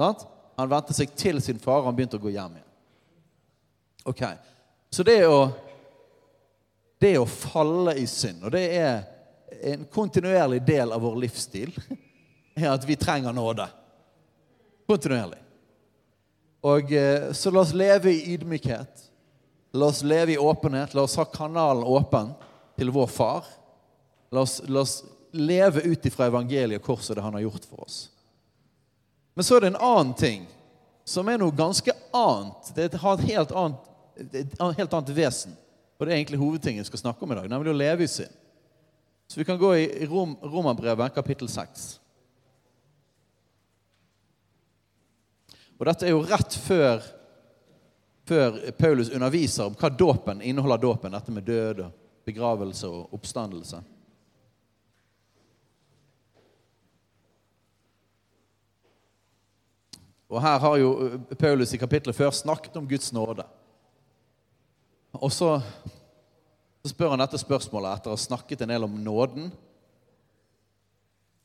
[0.00, 2.70] Han vendte seg til sin far, og han begynte å gå hjem igjen.
[4.10, 4.22] Ok,
[4.90, 5.50] Så det å
[7.00, 8.98] det å falle i synd, og det er
[9.72, 11.72] en kontinuerlig del av vår livsstil,
[12.60, 13.64] er at vi trenger nåde.
[14.88, 15.40] Kontinuerlig.
[16.68, 19.06] Og eh, Så la oss leve i ydmykhet.
[19.72, 20.94] La oss leve i åpenhet.
[20.94, 22.32] La oss ha kanalen åpen
[22.78, 23.46] til vår far.
[24.30, 27.84] La oss, la oss leve ut ifra evangeliet og korset det han har gjort for
[27.86, 28.00] oss.
[29.34, 30.48] Men så er det en annen ting
[31.06, 32.72] som er noe ganske annet.
[32.74, 33.88] Det har et helt annet,
[34.42, 35.54] et helt annet vesen.
[35.98, 38.10] Og det er egentlig hovedtingen vi skal snakke om i dag, nemlig å leve i
[38.10, 38.32] synd.
[39.30, 42.00] Så vi kan gå i Rom, Romerbrevet, kapittel 6.
[45.78, 47.04] Og dette er jo rett før,
[48.30, 51.96] før Paulus underviser om hva dåpen inneholder dåpen, dette med død og
[52.28, 53.80] begravelse og oppstandelse.
[60.30, 60.90] Og Her har jo
[61.38, 63.42] Paulus i kapittelet før snakket om Guds nåde.
[65.18, 65.56] Og så,
[66.84, 69.48] så spør han dette spørsmålet etter å ha snakket en del om nåden.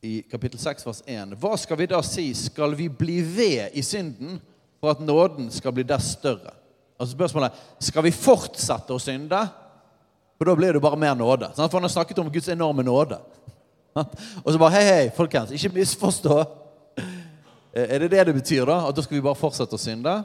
[0.05, 1.33] I kapittel 6, vers 1.
[1.41, 2.27] Hva skal vi da si?
[2.37, 4.37] Skal vi bli ved i synden
[4.77, 6.53] for at nåden skal bli dess større?
[6.95, 9.39] Altså spørsmålet skal vi fortsette å synde,
[10.35, 11.49] for da blir det bare mer nåde.
[11.55, 13.19] For han har snakket om Guds enorme nåde.
[14.43, 16.39] Og så bare Hei, hei, folkens, ikke misforstå.
[17.75, 18.81] Er det det det betyr, da?
[18.87, 20.15] At da skal vi bare fortsette å synde?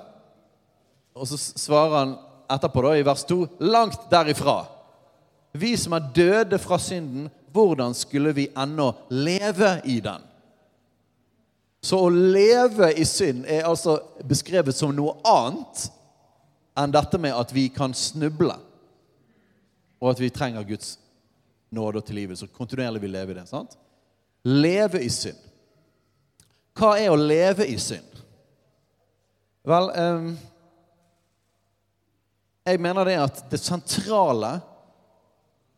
[1.19, 2.17] Og så svarer han
[2.51, 3.39] etterpå, da, i vers 2,
[3.71, 4.63] langt derifra.
[5.59, 10.27] Vi som er døde fra synden, hvordan skulle vi ennå leve i den?
[11.83, 13.97] Så å leve i synd er altså
[14.29, 15.89] beskrevet som noe annet
[16.81, 18.57] enn dette med at vi kan snuble,
[20.01, 20.95] og at vi trenger Guds
[21.71, 22.47] nåde og tilgivelse.
[22.47, 23.49] Så kontinuerlig vil leve i det.
[23.49, 23.77] sant?
[24.45, 25.39] Leve i synd.
[26.79, 28.07] Hva er å leve i synd?
[29.69, 30.31] Vel, um,
[32.65, 34.55] jeg mener det at det sentrale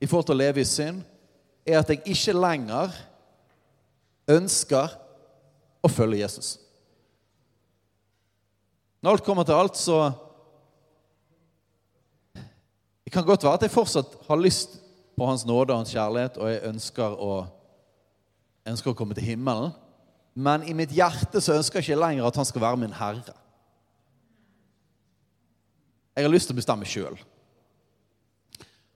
[0.03, 1.03] i forhold til å leve i synd,
[1.67, 2.95] er at jeg ikke lenger
[4.31, 4.95] ønsker
[5.83, 6.57] å følge Jesus.
[9.03, 9.99] Når alt kommer til alt, så
[13.13, 14.79] Det kan godt være at jeg fortsatt har lyst
[15.21, 17.33] på Hans nåde og Hans kjærlighet, og jeg ønsker å,
[18.65, 19.75] ønsker å komme til himmelen.
[20.33, 23.35] Men i mitt hjerte så ønsker jeg ikke lenger at Han skal være min herre.
[26.17, 27.19] Jeg har lyst til å bestemme sjøl.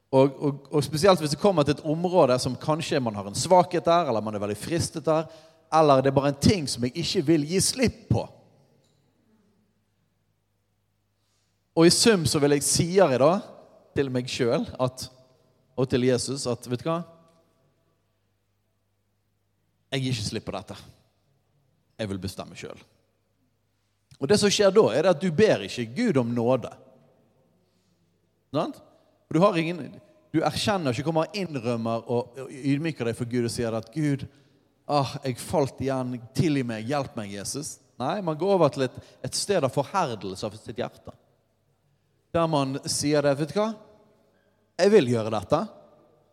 [0.08, 3.36] Og, og, og, spesielt hvis det kommer til et område som kanskje man har en
[3.36, 5.28] svakhet der, eller man er veldig fristet der,
[5.76, 8.24] eller det er bare en ting som jeg ikke vil gi slipp på.
[11.76, 13.34] Og i sum så vil jeg si her i da
[13.96, 17.00] til meg sjøl og til Jesus at vet du hva?
[19.92, 20.76] Jeg gir ikke slipp på dette.
[21.96, 22.78] Jeg vil bestemme sjøl.
[24.16, 26.72] Og det som skjer da, er at du ber ikke Gud om nåde.
[29.28, 29.80] Du, har ingen,
[30.32, 34.24] du erkjenner ikke, kommer og innrømmer og ydmyker deg for Gud og sier at 'Gud,
[34.88, 36.16] ah, jeg falt igjen.
[36.36, 36.88] Tilgi meg.
[36.88, 40.76] Hjelp meg, Jesus.' Nei, man går over til et, et sted av forherdelse av sitt
[40.76, 41.14] hjerte.
[42.36, 43.70] Der man sier det, 'Vet du hva?
[44.76, 45.60] Jeg vil gjøre dette,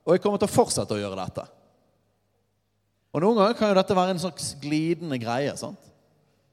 [0.03, 1.49] og jeg kommer til å fortsette å gjøre dette.'
[3.13, 5.53] Og Noen ganger kan jo dette være en slags glidende greie.
[5.57, 5.91] sant?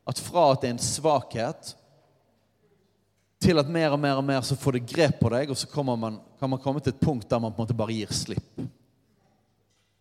[0.04, 1.74] At fra at det er en svakhet,
[3.40, 5.82] til at mer og mer og mer så får det grep på deg, og så
[5.82, 8.60] man, kan man komme til et punkt der man på en måte bare gir slipp.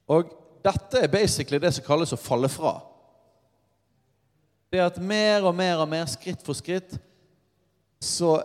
[0.10, 0.34] Og
[0.66, 2.82] dette er basically det som kalles å falle fra.
[4.70, 6.98] Det at mer og mer og mer, skritt for skritt,
[8.04, 8.42] så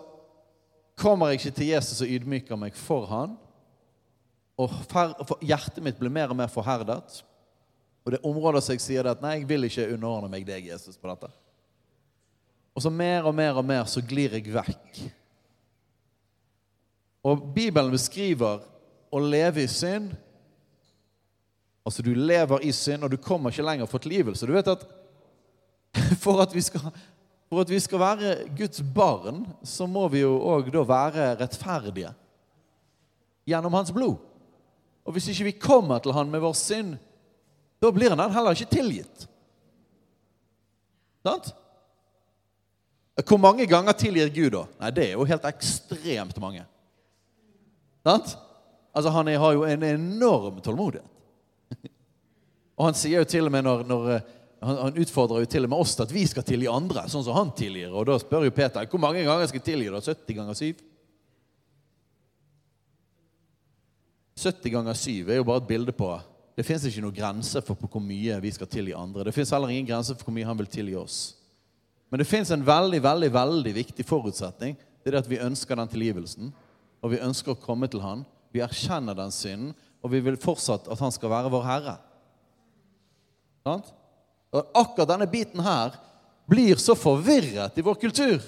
[0.98, 3.36] kommer jeg ikke til Jesus og ydmyker meg for han.
[4.60, 4.70] Og
[5.42, 7.22] hjertet mitt blir mer og mer forherdet.
[8.04, 10.68] Og det er områder som jeg sier at nei, jeg vil ikke underordne meg deg,
[10.68, 11.30] Jesus, på dette.
[12.74, 15.00] Og så mer og mer og mer så glir jeg vekk.
[17.24, 18.60] Og Bibelen beskriver
[19.14, 20.12] å leve i synd.
[21.84, 24.46] Altså, du lever i synd, og du kommer ikke lenger for tilgivelse.
[24.46, 24.84] Du vet at
[26.24, 26.90] for at vi skal,
[27.54, 32.12] for at vi skal være Guds barn, så må vi jo òg da være rettferdige
[33.48, 34.16] gjennom hans blod.
[35.04, 36.94] Og hvis ikke vi kommer til han med vår synd,
[37.82, 39.26] da blir han heller ikke tilgitt.
[41.24, 41.52] Sant?
[43.22, 44.64] Hvor mange ganger tilgir Gud, da?
[44.80, 46.64] Nei, Det er jo helt ekstremt mange.
[48.04, 48.36] Sant?
[48.94, 51.06] Altså, Han har jo en enorm tålmodighet.
[52.76, 54.20] Og han sier jo til og med når, når
[54.64, 57.24] han, han, utfordrer jo til og med oss til at vi skal tilgi andre, sånn
[57.26, 57.92] som han tilgir.
[57.92, 59.90] Og da spør jo Peter hvor mange ganger skal jeg tilgi.
[59.92, 60.00] da?
[60.00, 60.82] 70 ganger 7?
[64.44, 66.08] 70 ganger 7 er jo bare et bilde på
[66.54, 69.24] Det fins ikke noen grense for hvor mye vi skal tilgi andre.
[69.26, 71.18] Det fins heller ingen grense for hvor mye han vil tilgi oss.
[72.12, 74.76] Men det fins en veldig, veldig, veldig viktig forutsetning.
[75.02, 76.52] Det er det at vi ønsker den tilgivelsen,
[77.02, 78.22] og vi ønsker å komme til han.
[78.54, 81.96] Vi erkjenner den synden, og vi vil fortsatt at han skal være vår herre.
[83.66, 83.90] Sant?
[84.54, 85.96] Og akkurat denne biten her
[86.46, 88.38] blir så forvirret i vår kultur.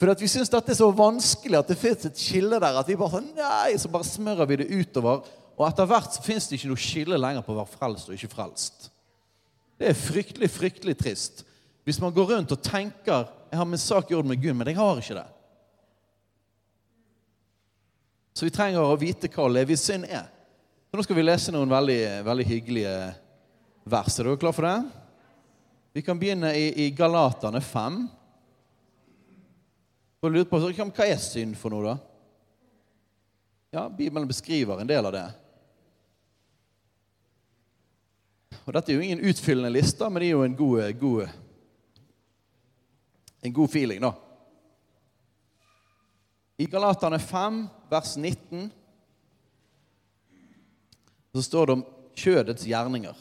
[0.00, 2.78] For vi syns dette er så vanskelig at det fins et skille der.
[2.80, 5.22] At vi bare sånn, nei, så bare smører vi det utover.
[5.54, 8.32] Og etter hvert fins det ikke noe skille lenger på å være frelst og ikke
[8.32, 8.88] frelst.
[9.78, 11.44] Det er fryktelig, fryktelig trist.
[11.86, 14.70] Hvis man går rundt og tenker jeg har min sak i orden med Gud, men
[14.70, 15.26] jeg har ikke det.
[18.32, 20.24] Så vi trenger å vite hva å leve i synd er.
[20.88, 22.94] Så Nå skal vi lese noen veldig, veldig hyggelige
[23.84, 24.18] vers.
[24.18, 24.78] Er dere klar for det?
[25.92, 28.00] Vi kan begynne i, i Galaterne 5.
[30.22, 31.96] Og lurer på, Hva er synd for noe, da?
[33.72, 35.28] Ja, Bibelen beskriver en del av det.
[38.62, 41.32] Og Dette er jo ingen utfyllende liste, men det er jo en god, god,
[43.42, 44.12] en god feeling, da.
[46.62, 47.58] I Galaterne 5,
[47.90, 48.70] vers 19,
[51.32, 53.16] så står det om kjødets gjerninger.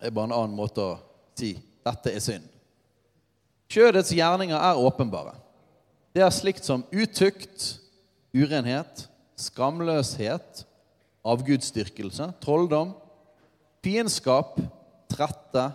[0.00, 0.98] Er bare en annen måte å
[1.38, 1.54] si
[1.86, 2.46] dette er synd.
[3.72, 5.34] Kjødets gjerninger er åpenbare.
[6.14, 7.76] Det er slikt som utukt,
[8.36, 9.06] urenhet,
[9.36, 10.62] skamløshet,
[11.26, 12.94] avgudsdyrkelse, trolldom,
[13.84, 14.56] fiendskap,
[15.10, 15.66] trette,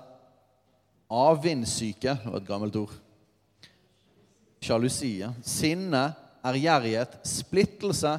[1.12, 2.94] avvindssyke Det var et gammelt ord.
[4.64, 5.18] Sjalusi.
[5.44, 6.12] Sinne,
[6.46, 8.16] ærgjerrighet, splittelse,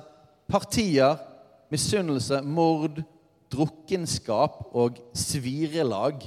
[0.51, 1.17] partier,
[1.73, 3.01] misunnelse, mord,
[3.53, 6.25] drukkenskap og svirelag.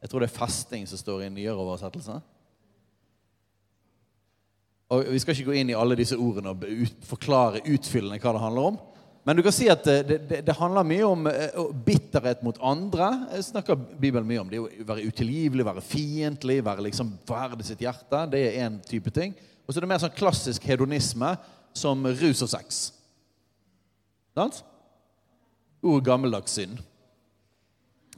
[0.00, 2.18] Jeg tror det er fasting som står i nyere oversettelse.
[4.94, 6.66] Og Vi skal ikke gå inn i alle disse ordene og
[7.08, 8.76] forklare utfyllende hva det handler om.
[9.26, 13.08] Men du kan si at det, det, det handler mye om uh, bitterhet mot andre.
[13.34, 14.52] Jeg snakker Bibelen mye om.
[14.52, 18.22] Det å være utilgivelig, være fiendtlig, være liksom verdig sitt hjerte.
[18.30, 19.34] Det er én type ting.
[19.66, 21.32] Og så er det mer sånn klassisk hedonisme
[21.74, 22.84] som rus og sex.
[24.38, 24.62] Sant?
[25.86, 26.80] God gammeldags synd.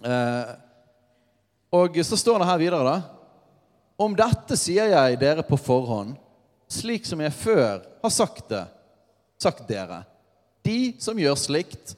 [0.03, 0.55] Eh,
[1.75, 2.99] og så står det her videre, da.
[3.99, 6.17] Om dette sier jeg dere på forhånd
[6.69, 8.65] slik som jeg før har sagt det,
[9.41, 10.03] sagt dere.
[10.65, 11.95] De som gjør slikt,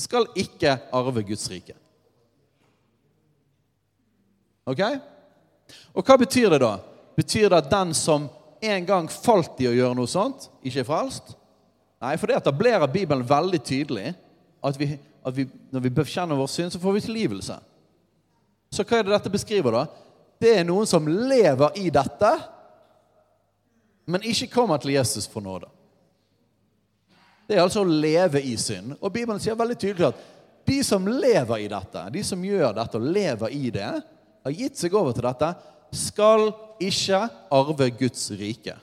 [0.00, 1.76] skal ikke arve Guds rike.
[4.66, 4.80] Ok?
[5.94, 6.78] Og hva betyr det, da?
[7.14, 8.26] Betyr det at den som
[8.64, 11.34] en gang falt i å gjøre noe sånt, ikke er frelst?
[12.02, 14.14] Nei, for det etablerer Bibelen veldig tydelig
[14.64, 17.56] at, vi, at vi, når vi bekjenner vår synd, så får vi tilgivelse.
[18.74, 19.84] Så hva er det dette beskriver, da?
[20.40, 22.32] Det er noen som lever i dette,
[24.10, 25.70] men ikke kommer til Jesus for nåde.
[27.48, 28.96] Det er altså å leve i synd.
[29.00, 30.24] Og Bibelen sier veldig tydelig at
[30.64, 33.90] de som lever i dette, de som gjør dette og lever i det,
[34.44, 35.50] har gitt seg over til dette,
[35.94, 36.48] skal
[36.82, 37.20] ikke
[37.54, 38.74] arve Guds rike.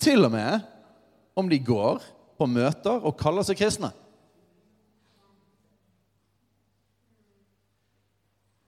[0.00, 0.66] Til og med
[1.38, 2.02] om de går
[2.38, 3.92] på møter og kaller seg kristne.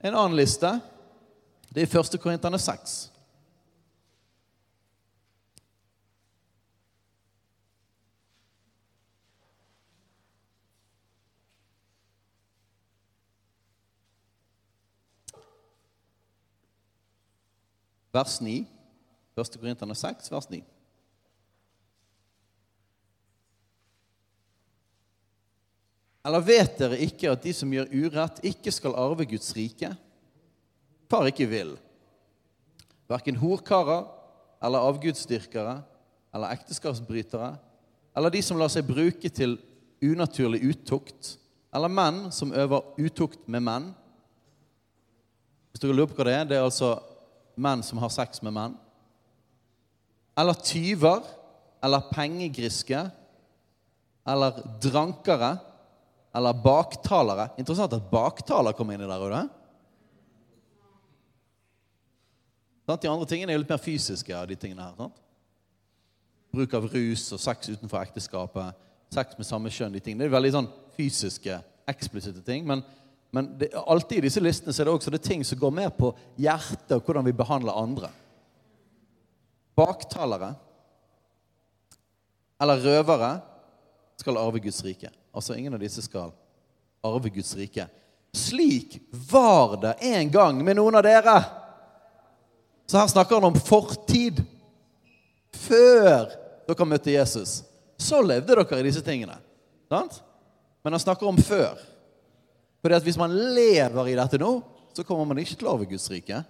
[0.03, 0.69] En annen liste
[1.73, 2.19] det er i 1.
[2.21, 3.13] Korinterne 6.
[18.13, 18.67] vers 9.
[19.37, 19.59] 1.
[19.59, 20.63] Korinterne 6, vers 9.
[26.23, 29.89] Eller vet dere ikke at de som gjør urett, ikke skal arve Guds rike?
[31.11, 31.75] Far ikke vil.
[33.11, 34.05] Verken horkarer
[34.63, 35.75] eller avgudsdyrkere
[36.33, 37.51] eller ekteskapsbrytere
[38.15, 39.57] eller de som lar seg bruke til
[40.03, 41.37] unaturlig utukt,
[41.73, 43.93] eller menn som øver utukt med menn,
[45.73, 46.91] Hvis dere lurer på hva det er, det er altså
[47.57, 48.75] menn som har sex med menn.
[50.37, 51.23] Eller tyver.
[51.81, 52.99] Eller pengegriske.
[54.29, 55.55] Eller drankere.
[56.33, 57.51] Eller baktalere.
[57.61, 59.51] Interessant at baktaler kom inn i der òg.
[62.89, 64.33] De andre tingene er litt mer fysiske.
[64.47, 65.21] de tingene her, sant?
[66.53, 68.75] Bruk av rus og sex utenfor ekteskapet.
[69.13, 69.93] Sex med samme kjønn.
[69.93, 70.25] de tingene.
[70.25, 72.65] Det er veldig sånn fysiske, eksplisitte ting.
[72.67, 72.83] Men,
[73.31, 75.89] men det, alltid i disse listene så er det også det ting som går mer
[75.89, 78.09] på hjertet og hvordan vi behandler andre.
[79.77, 80.53] Baktalere
[82.61, 83.33] eller røvere
[84.19, 85.09] skal arve Guds rike.
[85.33, 86.31] Altså ingen av disse skal
[87.03, 87.87] arve Guds rike.
[88.33, 91.37] Slik var det en gang med noen av dere.
[92.85, 94.43] Så her snakker han om fortid.
[95.53, 96.29] Før
[96.67, 97.61] dere møtte Jesus,
[97.97, 99.35] så levde dere i disse tingene.
[99.91, 100.21] Sant?
[100.83, 101.77] Men han snakker om før.
[102.83, 104.57] Fordi at hvis man lever i dette nå,
[104.93, 106.41] så kommer man ikke til å arve Guds rike.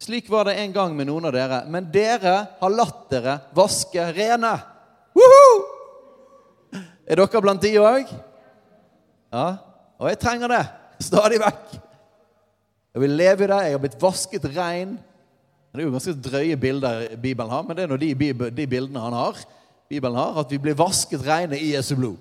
[0.00, 1.62] Slik var det en gang med noen av dere.
[1.72, 4.52] Men dere har latt dere vaske rene.
[5.16, 5.75] Woohoo!
[7.06, 8.10] Er dere blant de òg?
[9.32, 9.46] Ja.
[9.96, 10.62] Og jeg trenger det
[11.06, 11.76] stadig vekk.
[12.96, 13.60] Jeg vil leve i det.
[13.66, 14.96] Jeg har blitt vasket rein.
[15.70, 18.14] Det er jo ganske drøye bilder Bibelen har, men det er nå de,
[18.48, 19.42] de, bildene han har.
[19.90, 22.16] Bibelen har, At vi blir vasket reine i Jesu blod.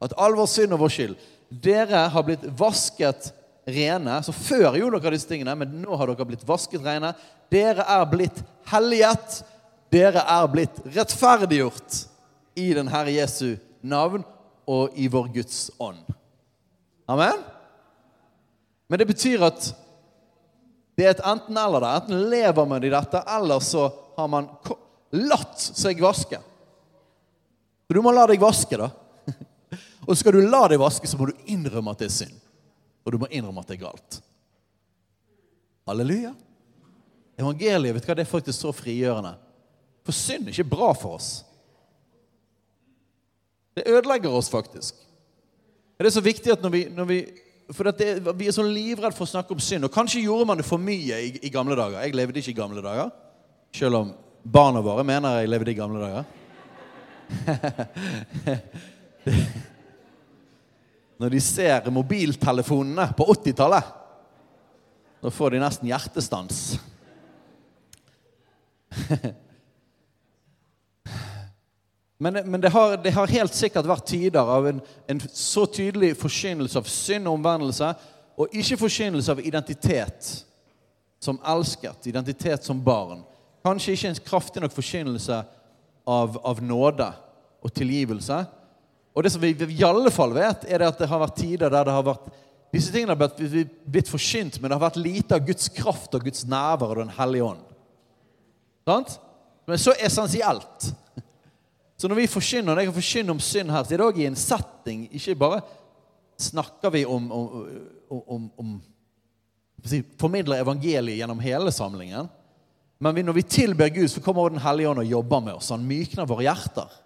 [0.00, 1.16] At all vår synd og vår skyld
[1.48, 3.32] Dere har blitt vasket
[3.66, 4.18] rene.
[4.22, 7.14] Så før gjorde dere disse tingene, men nå har dere blitt vasket rene.
[7.50, 9.40] Dere er blitt helliget.
[9.92, 12.02] Dere er blitt rettferdiggjort
[12.60, 14.24] i den Herre Jesu navn
[14.68, 16.02] og i vår Guds ånd.
[17.08, 17.40] Amen?
[18.88, 19.70] Men det betyr at
[20.98, 22.00] det er et enten-eller der.
[22.00, 24.48] Enten lever man i dette, eller så har man
[25.14, 26.40] latt seg vaske.
[27.86, 28.90] Så du må la deg vaske, da.
[30.08, 32.40] Og skal du la deg vaske, så må du innrømme at det er synd.
[33.06, 34.18] Og du må innrømme at det er galt.
[35.88, 36.34] Halleluja.
[37.38, 39.36] Evangeliet vet du hva, det er faktisk så frigjørende.
[40.04, 41.30] For synd er ikke bra for oss.
[43.78, 44.94] Det ødelegger oss faktisk.
[45.98, 47.26] Det er så viktig at når vi, når vi
[47.74, 49.84] for det, Vi er så livredd for å snakke om synd.
[49.84, 52.00] Og kanskje gjorde man det for mye i, i, gamle dager.
[52.00, 53.10] Jeg levde ikke i gamle dager.
[53.76, 56.24] Selv om barna våre mener jeg levde i gamle dager.
[61.20, 63.84] Når de ser mobiltelefonene på 80-tallet,
[65.18, 66.78] da får de nesten hjertestans.
[72.18, 76.16] Men, men det, har, det, har, helt sikkert vært tider av en, en så tydelig
[76.18, 77.92] forkynnelse av synd og omvendelse,
[78.38, 80.32] og ikke forkynnelse av identitet
[81.22, 83.22] som elsket, identitet som barn.
[83.66, 85.38] Kanskje ikke en kraftig nok forkynnelse
[86.08, 87.08] av, av, nåde
[87.62, 88.42] og tilgivelse.
[89.14, 91.86] Og det som vi i alle fall vet, er at det har vært tider der
[91.86, 92.30] det har vært
[92.72, 96.26] disse tingene har blitt, blitt forsynt, men det har vært lite av Guds kraft og
[96.26, 97.62] Guds nærvær og Den hellige ånd.
[98.88, 99.14] Sant?
[99.68, 100.90] Men så essensielt.
[101.98, 104.28] Så når vi forkynner, når jeg forkynner om synd her, så er det òg i
[104.28, 105.08] en setting.
[105.18, 105.62] Ikke bare
[106.38, 108.78] snakker vi om, om, om, om
[110.18, 112.26] Formidler evangeliet gjennom hele samlingen.
[112.98, 115.70] Men når vi tilber Gud, så kommer Den hellige ånd og jobber med oss.
[115.70, 116.96] Han mykner våre hjerter.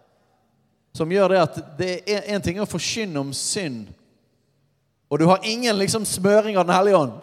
[0.97, 3.89] Som gjør det at det er en ting å forkynne om synd,
[5.13, 7.19] og du har ingen liksom smøring av Den hellige ånd.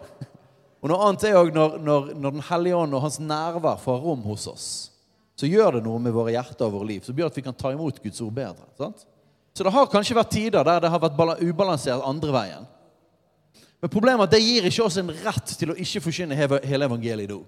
[0.80, 4.02] Og noe annet er òg når, når, når Den hellige ånd og hans nærvær får
[4.06, 4.68] rom hos oss
[5.40, 7.04] så gjør det noe med våre hjerter og våre liv.
[7.04, 8.66] Så gjør at vi kan ta imot Guds ord bedre.
[8.76, 9.06] Sant?
[9.56, 12.66] Så det har kanskje vært tider der det har vært ubalansert andre veien.
[13.80, 16.88] Men problemet er at det gir ikke oss en rett til å ikke forkynne hele
[16.90, 17.40] evangeliet nå.
[17.40, 17.46] do.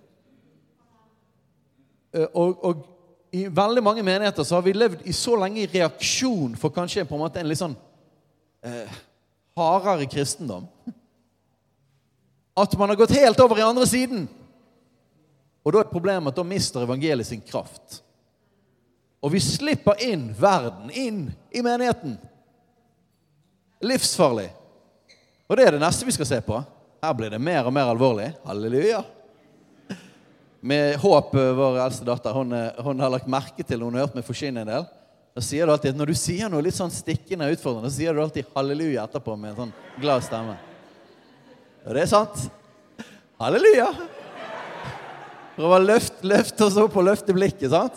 [2.33, 2.89] og, og,
[3.33, 7.07] i veldig mange menigheter så har vi levd i så lenge i reaksjon for kanskje
[7.09, 7.77] på en måte en litt sånn
[8.61, 8.99] eh,
[9.57, 10.67] hardere kristendom
[12.53, 14.27] at man har gått helt over i andre siden.
[15.63, 18.01] Og da er problemet at da mister evangeliet sin kraft.
[19.23, 22.17] Og vi slipper inn verden, inn i menigheten.
[23.83, 24.49] Livsfarlig.
[25.47, 26.59] Og det er det neste vi skal se på.
[27.03, 28.33] Her blir det mer og mer alvorlig.
[28.47, 29.03] Halleluja.
[30.63, 34.07] Med håp, eh, vår eldste datter, hun, eh, hun har lagt merke til hun har
[34.07, 34.87] hørt meg forsyne en del.
[35.35, 38.15] Da sier du alltid, Når du sier noe litt sånn stikkende og utfordrende, så sier
[38.15, 40.57] du alltid 'halleluja' etterpå med en sånn glad stemme.
[41.87, 42.51] Og det er sant.
[43.41, 44.22] Halleluja.
[45.57, 47.71] Prøve å løfte, løft oss opp og løfte blikket.
[47.71, 47.97] sant?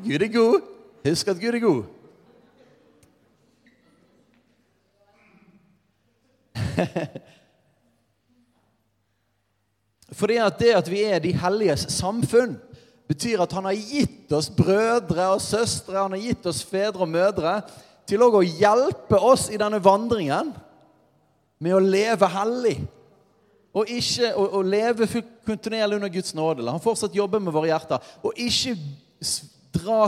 [0.00, 0.60] Gud er god.
[1.04, 1.84] Husk at Gud er god.
[10.18, 12.56] Fordi at det at vi er de helliges samfunn,
[13.08, 17.12] betyr at han har gitt oss brødre og søstre, han har gitt oss fedre og
[17.12, 17.62] mødre,
[18.08, 20.52] til å hjelpe oss i denne vandringen
[21.60, 22.78] med å leve hellig.
[23.78, 25.06] Og ikke å, å leve
[25.46, 26.64] kontinuerlig under Guds nåde.
[26.64, 28.02] La han fortsatt jobbe med våre hjerter.
[28.26, 28.74] Og ikke
[29.74, 30.00] dra,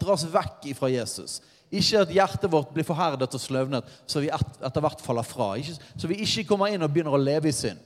[0.00, 1.38] dras vekk ifra Jesus.
[1.68, 5.50] Ikke at hjertet vårt blir forherdet og sløvnet, så vi etter hvert faller fra.
[5.60, 7.82] Ikke, så vi ikke kommer inn og begynner å leve i synd.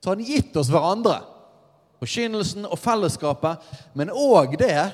[0.00, 1.18] Så han gitt oss hverandre.
[1.98, 3.68] Forkynnelsen og fellesskapet,
[3.98, 4.86] men òg det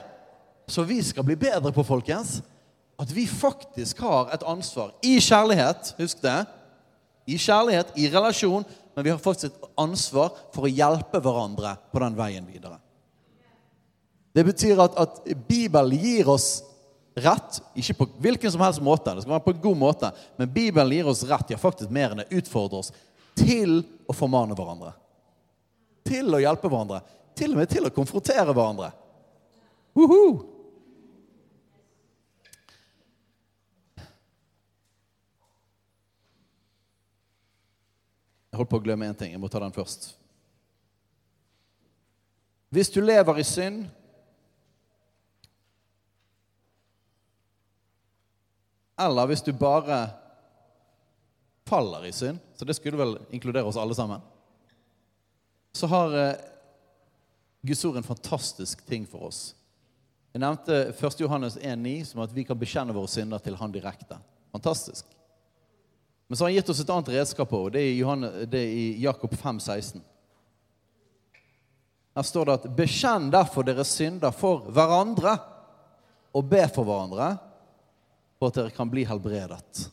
[0.66, 2.38] så vi skal bli bedre på, folkens.
[2.99, 5.92] At vi faktisk har et ansvar i kjærlighet.
[5.99, 6.38] Husk det.
[7.26, 8.64] I kjærlighet, i relasjon,
[8.95, 12.78] men vi har faktisk et ansvar for å hjelpe hverandre på den veien videre.
[14.34, 16.62] Det betyr at, at Bibelen gir oss
[17.14, 20.51] rett, ikke på hvilken som helst måte, det skal være på en god måte, men
[20.51, 22.90] Bibelen gir oss rett, ja faktisk mer enn det, utfordrer oss
[23.38, 24.95] til å formane hverandre.
[26.05, 27.01] Til å hjelpe hverandre.
[27.34, 28.90] Til og med til å konfrontere hverandre.
[29.95, 30.54] Woohoo!
[38.55, 39.33] Jeg holdt på å glemme én ting.
[39.35, 40.13] Jeg må ta den først.
[42.71, 43.89] Hvis du lever i synd
[48.95, 49.97] Eller hvis du bare
[51.67, 54.23] faller i synd, så det skulle vel inkludere oss alle sammen,
[55.75, 56.45] så har eh,
[57.67, 59.41] Guds ord en fantastisk ting for oss.
[60.31, 61.19] Jeg nevnte 1.
[61.25, 64.21] Johannes 1,9 som at vi kan bekjenne våre synder til Han direkte.
[64.55, 65.11] Fantastisk.
[66.29, 67.85] Men så har han gitt oss et annet redskap òg, det
[68.51, 70.03] det er i Jakob 5, 16.
[72.14, 75.39] Her står det at 'bekjenn derfor deres synder for hverandre',
[76.35, 77.37] og be for hverandre
[78.39, 79.91] for at dere kan bli helbredet.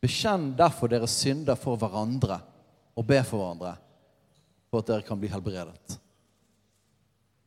[0.00, 2.40] Bekjenn derfor deres synder for hverandre,
[2.96, 3.76] og be for hverandre
[4.70, 5.98] for at dere kan bli helbredet.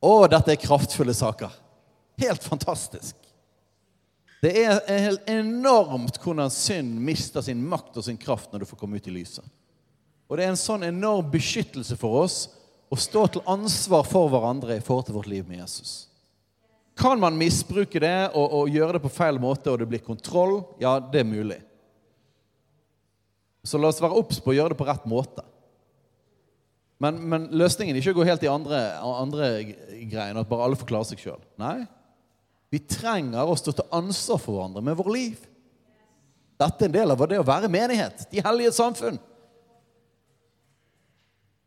[0.02, 1.50] Å, dette er kraftfulle saker.
[2.18, 3.16] Helt fantastisk.
[4.44, 8.80] Det er helt enormt hvordan synd mister sin makt og sin kraft når du får
[8.80, 9.44] komme ut i lyset.
[10.26, 12.38] Og det er en sånn enorm beskyttelse for oss
[12.92, 16.06] å stå til ansvar for hverandre i forhold til vårt liv med Jesus.
[16.96, 20.62] Kan man misbruke det og, og gjøre det på feil måte, og det blir kontroll?
[20.80, 21.58] Ja, det er mulig.
[23.66, 25.44] Så la oss være obs på å gjøre det på rett måte.
[27.02, 29.50] Men, men løsningen er ikke å gå helt i andre, andre
[30.08, 31.42] greiene, at bare alle får klare seg sjøl.
[31.60, 31.84] Nei.
[32.72, 35.46] Vi trenger å stå til ansvar for hverandre med vårt liv.
[36.56, 38.26] Dette er en del av det å være menighet.
[38.32, 39.18] De hellige samfunn.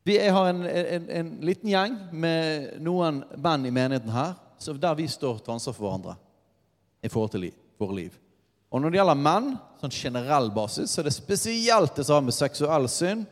[0.09, 4.33] Vi har en, en, en liten gjeng med noen menn i menigheten her,
[4.81, 6.15] der vi står til ansvar for hverandre
[7.05, 8.15] i forhold til våre liv.
[8.69, 12.25] Og når det gjelder menn, sånn generell basis, så er det spesielt det som har
[12.25, 13.23] med seksuell synd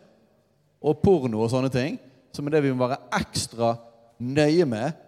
[0.81, 1.97] og porno og sånne ting,
[2.33, 3.73] som er det vi må være ekstra
[4.21, 5.06] nøye med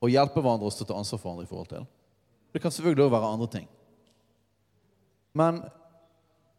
[0.00, 1.86] og hjelpe hverandre og stå til ansvar for hverandre i forhold til.
[2.50, 3.68] Det kan selvfølgelig også være andre ting.
[5.36, 5.60] Men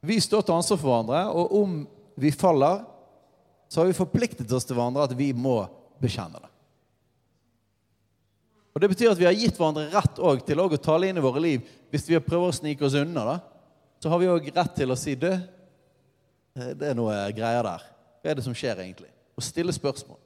[0.05, 1.75] vi står til ansvar for hverandre, og om
[2.21, 2.85] vi faller,
[3.67, 5.61] så har vi forpliktet oss til hverandre at vi må
[6.01, 6.51] bekjenne det.
[8.71, 11.19] Og Det betyr at vi har gitt hverandre rett også til også å tale inn
[11.19, 11.63] i våre liv.
[11.91, 13.39] Hvis vi prøver å snike oss unna, da,
[14.01, 15.29] så har vi òg rett til å si du,
[16.55, 17.83] det er noe greier der.
[18.21, 19.11] Hva er det som skjer egentlig?
[19.35, 20.19] Og stille spørsmål.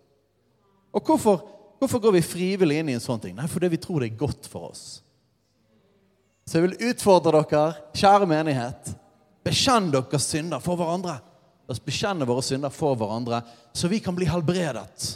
[0.96, 1.42] Og hvorfor,
[1.86, 3.36] hvorfor går vi frivillig inn i en sånn ting?
[3.38, 4.86] Nei, fordi vi tror det er godt for oss.
[6.46, 7.64] Så jeg vil utfordre dere,
[7.98, 8.92] kjære menighet,
[9.46, 11.18] bekjenn deres synder for hverandre.
[11.66, 13.42] La oss bekjenne våre synder for hverandre,
[13.74, 15.16] så vi kan bli helbredet.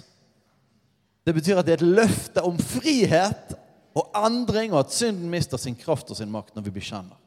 [1.26, 3.54] Det betyr at det er et løfte om frihet
[3.98, 7.18] og endring, og at synden mister sin kraft og sin makt når vi bekjenner.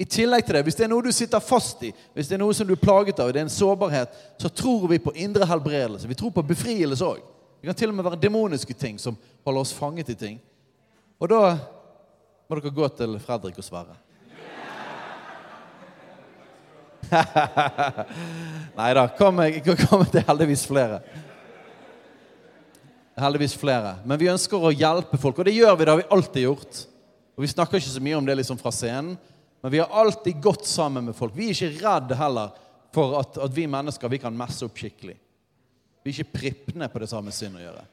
[0.00, 2.40] I tillegg til det, Hvis det er noe du sitter fast i, hvis det er
[2.42, 5.46] noe som du er plaget av, det er en sårbarhet, så tror vi på indre
[5.46, 6.08] helbredelse.
[6.08, 7.20] Vi tror på befrielse òg.
[7.62, 9.14] Det kan til og med være demoniske ting som
[9.46, 10.40] holder oss fanget i ting.
[11.22, 11.54] Og da
[12.50, 13.94] må dere gå til Fredrik og Sverre.
[18.80, 19.38] Nei da, kom,
[19.84, 20.98] kom det heldigvis flere.
[23.22, 23.94] Heldigvis flere.
[24.02, 25.86] Men vi ønsker å hjelpe folk, og det gjør vi.
[25.86, 26.84] Det har vi alltid gjort.
[27.38, 29.14] Og Vi snakker ikke så mye om det liksom fra scenen,
[29.62, 31.38] men vi har alltid gått sammen med folk.
[31.38, 32.58] Vi er ikke redd heller
[32.90, 35.21] for at, at vi mennesker vi kan messe opp skikkelig.
[36.02, 37.84] Vi er ikke prippende på det samme synd å gjøre.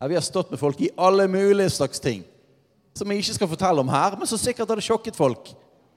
[0.00, 2.24] Ja, vi har stått med folk i alle mulige slags ting
[2.94, 5.48] som jeg ikke skal fortelle om her, men så sikkert har det sjokket folk.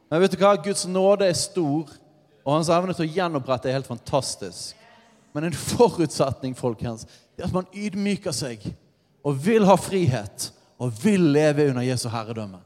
[0.10, 0.56] Men vet du hva?
[0.58, 1.91] Guds nåde er stor,
[2.41, 4.74] og hans evne til å gjenopprette er helt fantastisk.
[5.36, 7.06] Men en forutsetning folkens,
[7.38, 8.64] er at man ydmyker seg
[9.22, 10.48] og vil ha frihet
[10.82, 12.64] og vil leve under Jesu herredømme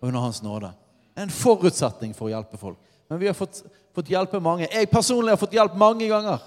[0.00, 0.72] og under Hans nåde.
[1.18, 2.78] En forutsetning for å hjelpe folk.
[3.10, 3.60] Men vi har fått,
[3.94, 4.66] fått hjelpe mange.
[4.66, 6.42] Jeg personlig har fått hjelp mange ganger.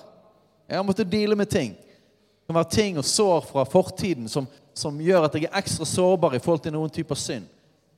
[0.71, 1.73] Jeg har måttet deale med ting.
[1.75, 5.83] Det kan være ting og sår fra fortiden som, som gjør at jeg er ekstra
[5.87, 7.49] sårbar i forhold til noen typer synd.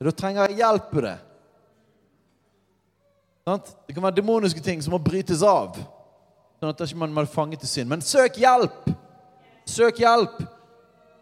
[0.02, 1.14] Da trenger jeg hjelp på det.
[3.46, 5.78] Det kan være demoniske ting som må brytes av.
[6.58, 7.92] Sånn at man ikke er fanget i synd.
[7.92, 8.90] Men søk hjelp!
[9.70, 10.40] Søk hjelp!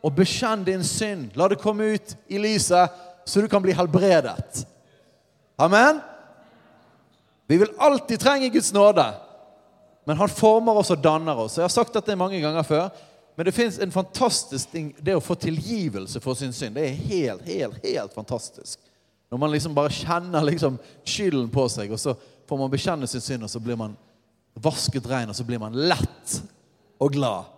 [0.00, 1.36] Og bekjenn din synd.
[1.36, 2.96] La det komme ut i lyset,
[3.28, 4.64] så du kan bli helbredet.
[5.61, 6.00] Amen?
[7.44, 9.05] Vi vil alltid trenge Guds nåde.
[10.05, 11.57] Men han former oss og danner oss.
[11.59, 12.88] Jeg har sagt dette mange ganger før.
[13.36, 16.98] Men det fins en fantastisk ting Det å få tilgivelse for sin synd, det er
[17.09, 18.80] helt, helt, helt fantastisk.
[19.32, 20.76] Når man liksom bare kjenner liksom
[21.09, 22.12] skylden på seg, og så
[22.48, 23.94] får man bekjenne sin synd, og så blir man
[24.61, 26.34] vasket rein, og så blir man lett
[27.00, 27.48] og glad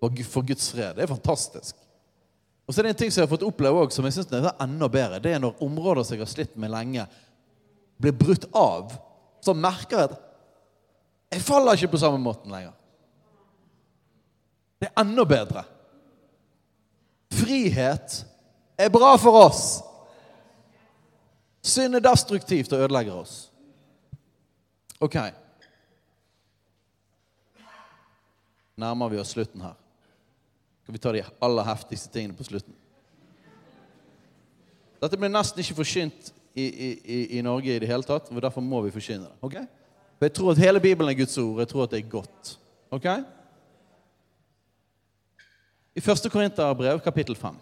[0.00, 0.96] for Guds fred.
[0.96, 1.76] Det er fantastisk.
[2.64, 4.32] Og så er det en ting som jeg har fått oppleve også, som jeg synes
[4.32, 5.20] er enda bedre.
[5.20, 7.04] Det er når områder som jeg har slitt med lenge,
[8.00, 8.92] blir brutt av.
[9.44, 10.18] Så merker jeg at
[11.32, 12.72] jeg faller ikke på samme måten lenger.
[14.78, 15.64] Det er enda bedre.
[17.34, 18.22] Frihet
[18.78, 19.64] er bra for oss.
[21.62, 23.50] Synd er destruktivt og ødelegger oss.
[25.00, 25.16] Ok.
[28.78, 29.74] Nærmer vi oss slutten her.
[30.82, 32.74] Skal vi ta de aller heftigste tingene på slutten?
[35.02, 38.64] Dette blir nesten ikke forsynt i, i, i, Norge i det hele tatt, og derfor
[38.64, 39.34] må vi forsyne det.
[39.42, 39.58] ok?
[40.18, 41.58] For Jeg tror at hele Bibelen er Guds ord.
[41.58, 42.58] Jeg tror at det er godt.
[42.90, 43.06] ok?
[45.94, 46.32] I 1.
[46.32, 47.54] Korinterbrev, kapittel 5,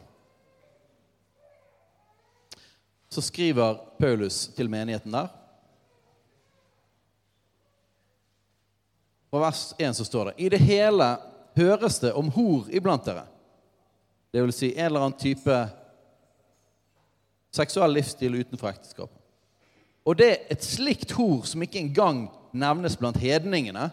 [3.09, 5.29] så skriver Paulus til menigheten der
[9.31, 11.17] På vers 1 så står det I det hele
[11.57, 13.25] høres det om hor iblant dere.
[14.33, 15.57] Det vil si en eller annen type
[17.57, 19.16] seksuell livsstil utenfor ekteskapet.
[20.07, 22.27] Og det er et slikt hor som ikke engang
[22.57, 23.89] nevnes blant hedningene.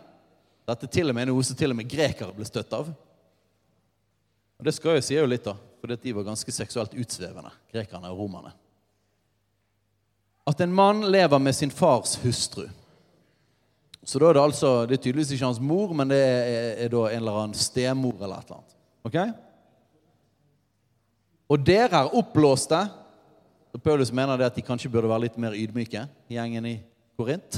[0.70, 2.92] Dette til og med noe som til og med grekere ble støtt av.
[4.60, 8.12] Og Det skal jeg si jo litt, da, fordi de var ganske seksuelt utsvevende, grekerne
[8.14, 8.54] og romerne.
[10.48, 12.68] At en mann lever med sin fars hustru.
[14.04, 16.90] Så da er det altså Det er tydeligvis ikke hans mor, men det er, er
[16.92, 18.76] da en eller annen stemor eller et eller annet.
[19.08, 19.18] Ok?
[21.54, 22.82] Og dere er oppblåste.
[23.74, 26.76] Så Paulus mener det at de kanskje burde være litt mer ydmyke, gjengen i
[27.18, 27.58] Korint.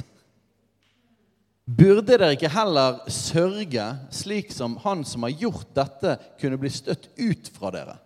[1.68, 3.84] Burde dere ikke heller sørge
[4.16, 7.98] slik som han som har gjort dette, kunne bli støtt ut fra dere?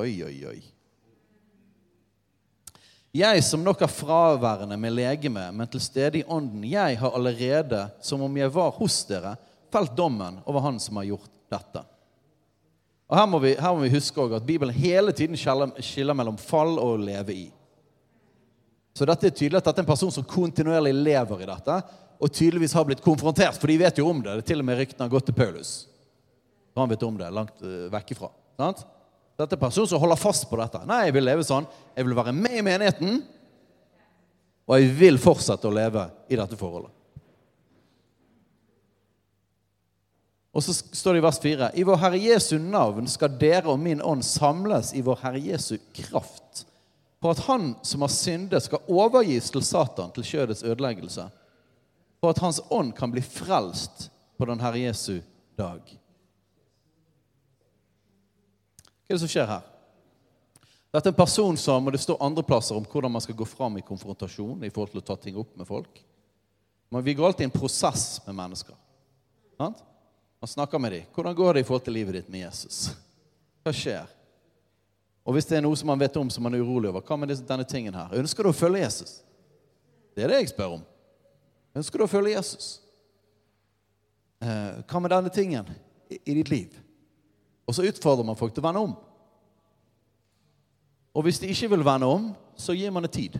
[0.00, 0.60] Oi, oi, oi.
[3.12, 7.88] Jeg som nok er fraværende med legeme, men til stede i ånden, jeg har allerede,
[8.00, 9.34] som om jeg var hos dere,
[9.68, 11.84] felt dommen over han som har gjort dette.
[13.10, 16.78] Og Her må vi, her må vi huske at Bibelen hele tiden skiller, mellom fall
[16.78, 17.48] og leve i.
[18.94, 21.80] Så dette er tydelig at dette er en person som kontinuerlig lever i dette,
[22.20, 24.36] og tydeligvis har blitt konfrontert, for de vet jo om det.
[24.36, 25.72] det er til og med ryktene har gått til Paulus.
[26.78, 28.30] Han vet om det langt uh, vekk ifra.
[28.60, 28.84] Sant?
[29.40, 30.82] Dette er personen som holder fast på dette.
[30.86, 31.66] Nei, jeg vil leve sånn.
[31.96, 33.22] Jeg vil være med i menigheten.
[34.68, 36.92] Og jeg vil fortsette å leve i dette forholdet.
[40.50, 43.78] Og så står det i vers 4.: I vår Herre Jesu navn skal dere og
[43.78, 46.64] min ånd samles i vår Herre Jesu kraft,
[47.20, 51.28] på at han som har syndet, skal overgis til Satan til kjødets ødeleggelse,
[52.20, 55.20] for at hans ånd kan bli frelst på den Herre Jesu
[55.58, 55.82] dag.
[59.06, 59.66] Hva er det som skjer her?
[60.90, 63.44] Dette er en person som, og Det står andre plasser om hvordan man skal gå
[63.46, 66.02] fram i konfrontasjon i forhold til å ta ting opp med folk.
[66.90, 68.74] Men vi går alltid i en prosess med mennesker.
[69.58, 69.84] Sant?
[70.40, 71.02] Man snakker med dem.
[71.14, 72.90] Hvordan går det i forhold til livet ditt med Jesus?
[73.60, 74.06] Hva skjer?
[75.28, 77.18] Og hvis det er noe som man vet om som man er urolig over, hva
[77.20, 78.14] med denne tingen her?
[78.16, 79.18] Ønsker du å følge Jesus?
[80.16, 80.86] Det er det jeg spør om.
[81.76, 82.70] Ønsker du å følge Jesus?
[84.40, 85.68] Eh, hva med denne tingen
[86.08, 86.80] i ditt liv?
[87.68, 88.96] Og så utfordrer man folk til å vende om.
[91.14, 93.36] Og hvis de ikke vil vende om, så gir man det tid.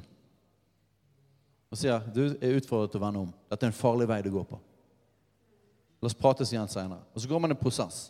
[1.73, 3.33] Og sier du er utfordret til å vende om.
[3.49, 4.61] Dette er en farlig vei du går på.
[6.01, 7.03] La oss prates igjen senere.
[7.15, 8.09] Og så går man en prosess.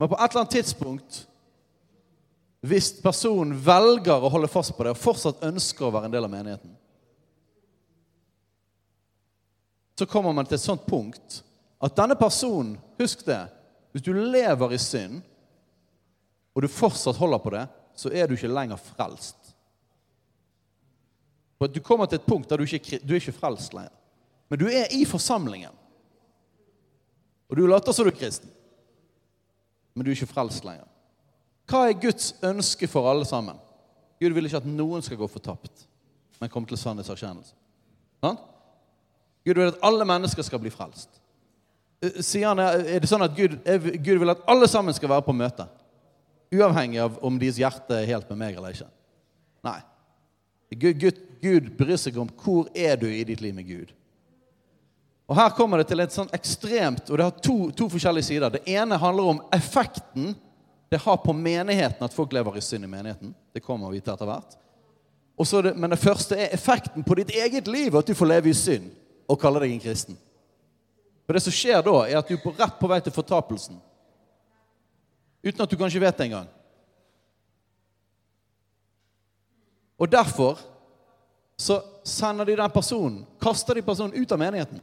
[0.00, 1.18] Men på et eller annet tidspunkt,
[2.60, 6.26] hvis personen velger å holde fast på det og fortsatt ønsker å være en del
[6.26, 6.72] av menigheten,
[10.00, 11.42] så kommer man til et sånt punkt
[11.80, 13.40] at denne personen Husk det.
[13.92, 15.22] Hvis du lever i synd,
[16.52, 17.62] og du fortsatt holder på det,
[17.96, 19.54] så er du ikke lenger frelst.
[21.56, 23.92] For Du kommer til et punkt der du ikke du er ikke frelst lenger.
[24.48, 25.72] Men du er i forsamlingen.
[27.50, 28.50] Og du later som du er kristen.
[29.94, 30.86] Men du er ikke frelst lenger.
[31.70, 33.58] Hva er Guds ønske for alle sammen?
[34.20, 35.86] Gud vil ikke at noen skal gå fortapt,
[36.40, 37.54] men komme til sannhetserkjennelse.
[38.20, 38.38] Sånn?
[39.46, 41.20] Gud vil at alle mennesker skal bli frelst.
[42.04, 45.24] Eh, sier han, Er det sånn at Gud, Gud vil at alle sammen skal være
[45.26, 45.66] på møte?
[46.50, 48.90] Uavhengig av om deres hjerte er helt med meg eller ikke.
[49.64, 49.78] Nei.
[50.70, 53.94] Gud, Gud, Gud bryr seg om hvor er du i ditt liv med Gud.
[55.30, 58.50] Og Her kommer det til et sånn ekstremt Og det har to, to forskjellige sider.
[58.50, 60.34] Det ene handler om effekten
[60.90, 63.30] det har på menigheten at folk lever i synd i menigheten.
[63.54, 64.56] Det kommer vi til etter hvert.
[65.38, 68.56] Det, men det første er effekten på ditt eget liv, at du får leve i
[68.58, 68.88] synd
[69.30, 70.18] og kalle deg en kristen.
[71.24, 73.78] For Det som skjer da, er at du er rett på vei til fortapelsen.
[75.46, 76.50] Uten at du kanskje vet det engang.
[79.94, 80.58] Og derfor
[81.54, 84.82] så sender de den personen, kaster de personen ut av menigheten.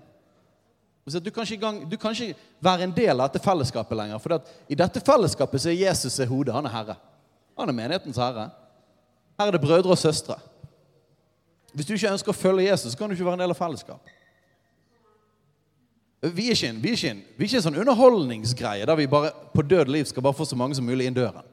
[1.08, 4.20] Du kan, gang, du kan, ikke være en del av dette fellesskapet lenger.
[4.20, 6.56] For i dette fellesskapet så er Jesus er hodet.
[6.56, 6.96] Han er herre.
[7.56, 8.50] Han er menighetens herre.
[9.40, 10.36] Her er det brødre og søstre.
[11.72, 13.60] Hvis du ikke ønsker å følge Jesus, så kan du ikke være en del av
[13.60, 14.14] fellesskapet.
[16.34, 18.98] Vi er ikke en, vi er ikke en, vi er ikke en sånn underholdningsgreie der
[18.98, 21.46] vi bare på død liv skal bare få så mange som mulig inn døren.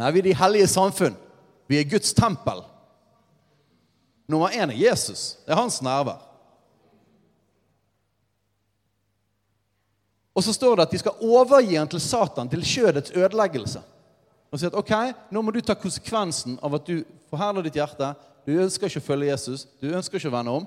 [0.00, 1.18] Nei, vi er de hellige samfunn.
[1.68, 2.62] Vi er Guds tempel.
[4.30, 5.34] Nummer én er Jesus.
[5.44, 6.29] Det er hans nærvær.
[10.40, 13.82] Og så står det at de skal overgi han til Satan, til kjødets ødeleggelse.
[14.48, 14.92] Og si at ok,
[15.28, 18.08] nå må du ta konsekvensen av at du forherder ditt hjerte.
[18.48, 19.66] Du ønsker ikke å følge Jesus.
[19.82, 20.64] Du ønsker ikke å vende om.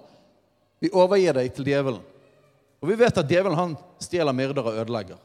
[0.78, 2.04] Vi overgir deg til djevelen.
[2.84, 5.18] Og vi vet at djevelen han stjeler, myrder og ødelegger.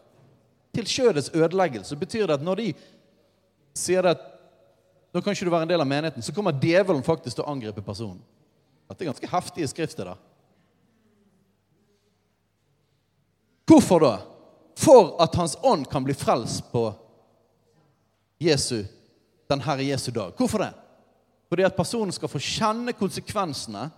[0.79, 2.71] Til kjødets ødeleggelse betyr det at når de
[3.77, 4.25] sier at
[5.13, 7.53] nå kan ikke du være en del av menigheten, så kommer djevelen faktisk til å
[7.53, 8.25] angripe personen.
[8.89, 10.09] Dette er ganske heftige skrifter.
[10.09, 10.17] da.
[13.69, 14.17] Hvorfor da?
[14.79, 16.93] For at Hans ånd kan bli frelst på
[18.39, 18.85] Jesu,
[19.51, 20.33] den Herre Jesu dag.
[20.37, 20.73] Hvorfor det?
[21.49, 23.89] Fordi at personen skal få kjenne konsekvensene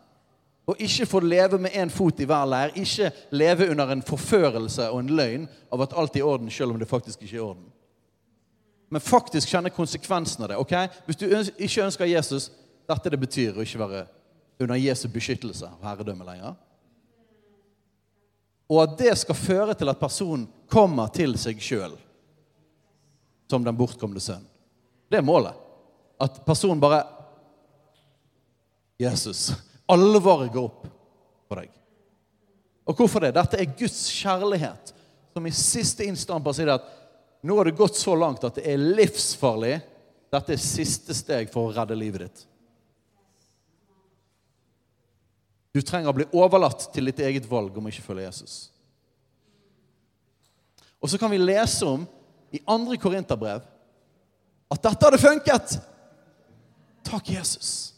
[0.71, 2.73] og ikke få leve med én fot i hver leir.
[2.79, 6.73] Ikke leve under en forførelse og en løgn av at alt er i orden, selv
[6.73, 7.67] om det faktisk ikke er i orden.
[8.91, 10.57] Men faktisk kjenne konsekvensen av det.
[10.57, 10.75] ok?
[11.07, 11.27] Hvis du
[11.59, 12.51] ikke ønsker Jesus,
[12.89, 14.07] dette det betyr å ikke være
[14.61, 16.57] under Jesu beskyttelse av herredømme lenger
[18.71, 21.97] og at det skal føre til at personen kommer til seg sjøl
[23.51, 24.45] som den bortkomne sønn.
[25.11, 25.57] Det er målet.
[26.21, 27.03] At personen bare
[29.01, 29.51] Jesus,
[29.89, 30.87] alvoret går opp
[31.49, 31.71] på deg.
[32.87, 33.33] Og hvorfor det?
[33.35, 34.93] Dette er Guds kjærlighet
[35.33, 36.89] som i siste bare sier at
[37.47, 39.79] nå har det gått så langt at det er livsfarlig.
[40.31, 42.43] Dette er siste steg for å redde livet ditt.
[45.73, 48.55] Du trenger å bli overlatt til ditt eget valg om å ikke følge Jesus.
[51.01, 52.07] Og så kan vi lese om
[52.53, 53.63] i andre korinterbrev
[54.71, 55.79] at dette hadde funket.
[57.07, 57.95] Takk, Jesus.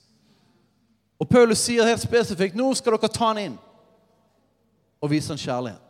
[1.21, 3.57] Og Paulus sier helt spesifikt nå skal dere ta han inn
[5.03, 5.89] og vise han kjærlighet.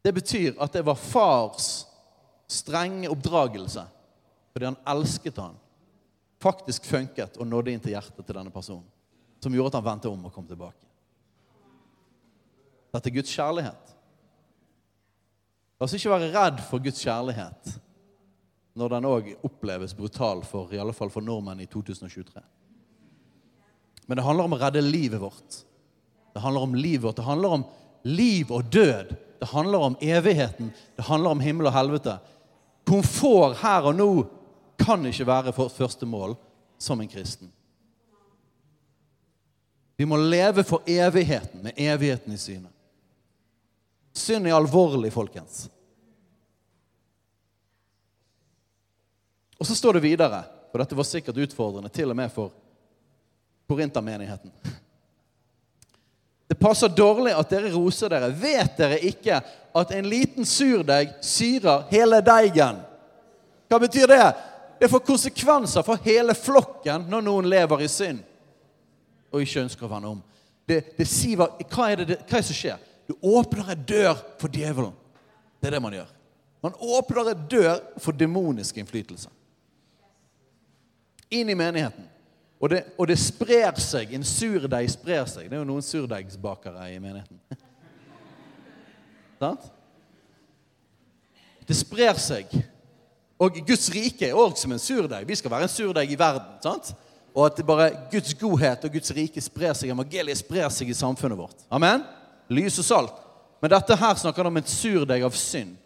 [0.00, 1.70] Det betyr at det var fars
[2.50, 3.84] strenge oppdragelse
[4.50, 5.58] fordi han elsket han
[6.40, 8.86] faktisk funket og nådde inn til hjertet til denne personen.
[9.40, 10.88] Som gjorde at han vendte om og kom tilbake.
[12.90, 13.92] Dette er Guds kjærlighet.
[15.80, 17.76] La oss ikke være redd for Guds kjærlighet
[18.76, 22.42] når den òg oppleves brutal for i alle fall for nordmenn i 2023.
[24.06, 25.62] Men det handler om å redde livet vårt.
[26.34, 27.16] Det handler om livet vårt.
[27.16, 27.64] Det handler om
[28.02, 29.14] liv og død.
[29.40, 30.72] Det handler om evigheten.
[30.96, 32.18] Det handler om himmel og helvete.
[32.86, 34.10] Komfort her og nå
[34.80, 36.36] kan ikke være vårt første mål
[36.80, 37.48] som en kristen.
[39.96, 42.72] Vi må leve for evigheten, med evigheten i synet.
[44.20, 45.64] Synd er alvorlig, folkens.
[49.60, 52.52] Og så står det videre, og dette var sikkert utfordrende til og med for
[53.68, 54.52] korintermenigheten.
[56.50, 58.32] Det passer dårlig at dere roser dere.
[58.34, 59.36] Vet dere ikke
[59.76, 62.80] at en liten surdeig syrer hele deigen?
[63.70, 64.24] Hva betyr det?
[64.80, 68.24] Det får konsekvenser for hele flokken når noen lever i synd
[69.30, 70.22] og ikke ønsker å vende om.
[70.66, 72.89] Det, det siver, hva, er det, hva er det som skjer?
[73.10, 74.92] Du åpner en dør for djevelen.
[75.58, 76.10] Det er det man gjør.
[76.62, 79.32] Man åpner en dør for demonisk innflytelse.
[81.34, 82.04] Inn i menigheten.
[82.62, 84.12] Og det, og det sprer seg.
[84.14, 85.48] En surdeig sprer seg.
[85.48, 87.40] Det er jo noen surdeigsbakere i menigheten.
[89.42, 89.66] Sant?
[91.66, 92.54] Det sprer seg.
[93.42, 95.26] Og Guds rike er òg som en surdeig.
[95.26, 96.62] Vi skal være en surdeig i verden.
[96.62, 96.94] sant?
[97.34, 100.98] Og at det bare Guds godhet og Guds rike sprer seg, evangeliet sprer seg i
[101.02, 101.66] samfunnet vårt.
[101.74, 102.06] Amen?
[102.50, 103.20] Lys og salt.
[103.60, 105.76] Men dette her snakker om en surdeig av synd.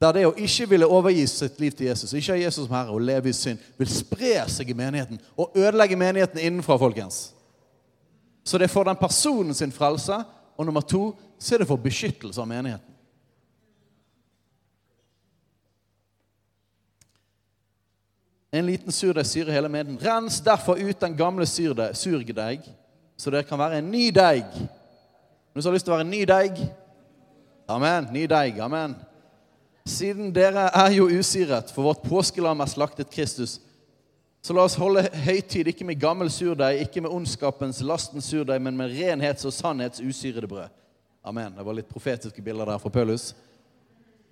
[0.00, 2.94] Der det å ikke ville overgi sitt liv til Jesus, ikke ha Jesus som herre
[2.94, 7.34] og leve i synd, vil spre seg i menigheten og ødelegge menigheten innenfra, folkens.
[8.44, 10.16] Så det er for den personen sin frelse,
[10.56, 11.10] og nummer to
[11.40, 12.86] så er det for beskyttelse av menigheten.
[18.50, 20.00] En liten surdeig syrer hele menigheten.
[20.02, 22.64] Rens derfor ut den gamle surdeig,
[23.20, 24.48] så dere kan være en ny deig.
[25.52, 26.60] Noen som har lyst til å være en ny deig?
[27.70, 28.08] Amen.
[28.14, 28.60] Ny deig.
[28.64, 28.94] Amen.
[29.88, 33.58] Siden dere er jo usiret, for vårt påskelam er slaktet Kristus,
[34.40, 38.76] så la oss holde høytid ikke med gammel surdeig, ikke med ondskapens, lastens surdeig, men
[38.78, 40.70] med renhets- og sannhets usyrede brød.
[41.24, 41.52] Amen.
[41.56, 43.34] Det var litt profetiske bilder der fra Paulus.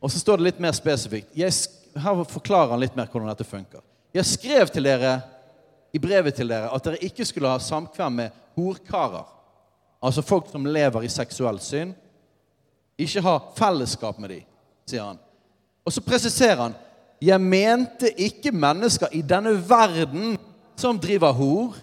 [0.01, 1.37] Og så står det litt mer spesifikt.
[1.37, 3.85] Her forklarer han litt mer hvordan dette funker.
[4.17, 5.19] Jeg skrev til dere
[5.93, 9.27] i brevet til dere at dere ikke skulle ha samkvem med horkarer.
[10.03, 11.95] Altså folk som lever i seksuell synd.
[12.99, 14.45] Ikke ha fellesskap med dem,
[14.89, 15.21] sier han.
[15.87, 16.77] Og så presiserer han
[17.19, 20.37] jeg mente ikke mennesker i denne verden
[20.79, 21.79] som driver hor,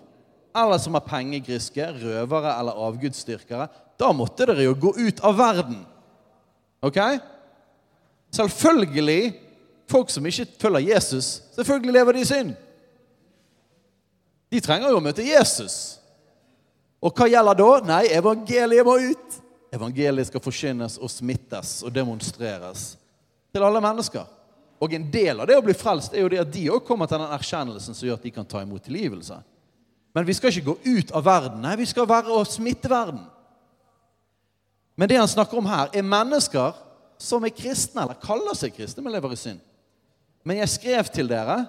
[0.56, 3.68] eller som har pengegriske, røvere eller avgudsdyrkere.
[4.00, 5.82] Da måtte dere jo gå ut av verden.
[6.80, 7.00] Ok?
[8.32, 9.34] Selvfølgelig
[9.92, 11.42] folk som ikke følger Jesus.
[11.56, 12.56] Selvfølgelig lever de i synd.
[14.52, 15.98] De trenger jo å møte Jesus.
[17.04, 17.72] Og hva gjelder da?
[17.88, 19.42] Nei, evangeliet må ut.
[19.76, 22.94] Evangeliet skal forkynnes og smittes og demonstreres
[23.54, 24.26] til alle mennesker.
[24.82, 27.10] Og en del av det å bli frelst er jo det at de òg kommer
[27.10, 29.38] til den erkjennelsen som gjør at de kan ta imot tilgivelse.
[30.16, 31.62] Men vi skal ikke gå ut av verden.
[31.64, 33.24] Nei, vi skal være og smitte verden.
[34.96, 36.76] Men det han snakker om her, er mennesker
[37.20, 39.64] som er kristne, eller kaller seg kristne, men lever i synd.
[40.48, 41.66] Men jeg skrev til dere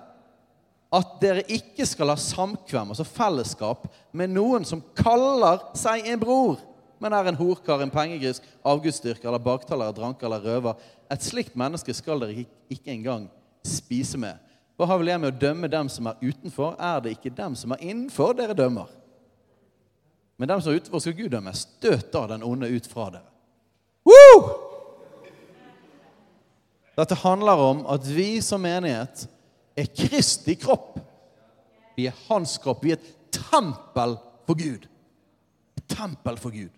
[0.94, 6.60] at dere ikke skal ha samkvem, altså fellesskap, med noen som kaller seg en bror,
[7.02, 10.78] men er en horkar, en pengegrisk, avgudsdyrker eller baktaler, dranker eller røver.
[11.12, 13.26] Et slikt menneske skal dere ikke engang
[13.66, 14.38] spise med.
[14.76, 16.76] Hva har vel jeg med å dømme dem som er utenfor?
[16.80, 18.88] Er det ikke dem som er innenfor, dere dømmer?
[20.36, 21.52] Men dem som er utenfor, skal Gud dømme.
[21.56, 23.28] Støt da den onde ut fra dere.
[24.06, 24.40] Woo!
[26.96, 29.26] Dette handler om at vi som menighet
[29.76, 30.98] er Kristi kropp.
[31.96, 32.84] Vi er hans kropp.
[32.84, 34.16] Vi er et tempel
[34.46, 34.86] for Gud.
[35.76, 36.72] Et tempel for Gud.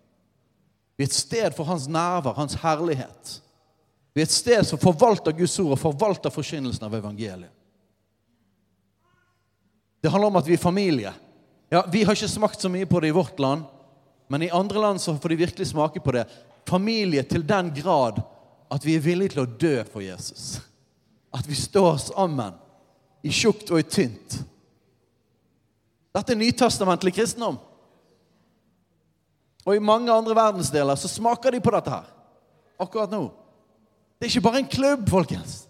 [0.98, 3.38] Vi er et sted for hans nærvær, hans herlighet.
[4.14, 7.54] Vi er et sted som forvalter Guds ord og forvalter forkynnelsen av evangeliet.
[10.02, 11.12] Det handler om at vi er familie.
[11.70, 13.64] Ja, Vi har ikke smakt så mye på det i vårt land,
[14.28, 16.24] men i andre land så får de virkelig smake på det.
[16.66, 18.20] Familie til den grad
[18.70, 20.60] at vi er villige til å dø for Jesus.
[21.34, 22.54] At vi står sammen
[23.22, 24.38] i tjukt og i tynt.
[26.14, 27.58] Dette er nytestamentlig kristendom.
[29.66, 32.06] Og i mange andre verdensdeler så smaker de på dette her.
[32.80, 33.26] Akkurat nå.
[34.18, 35.68] Det er ikke bare en klubb, folkens.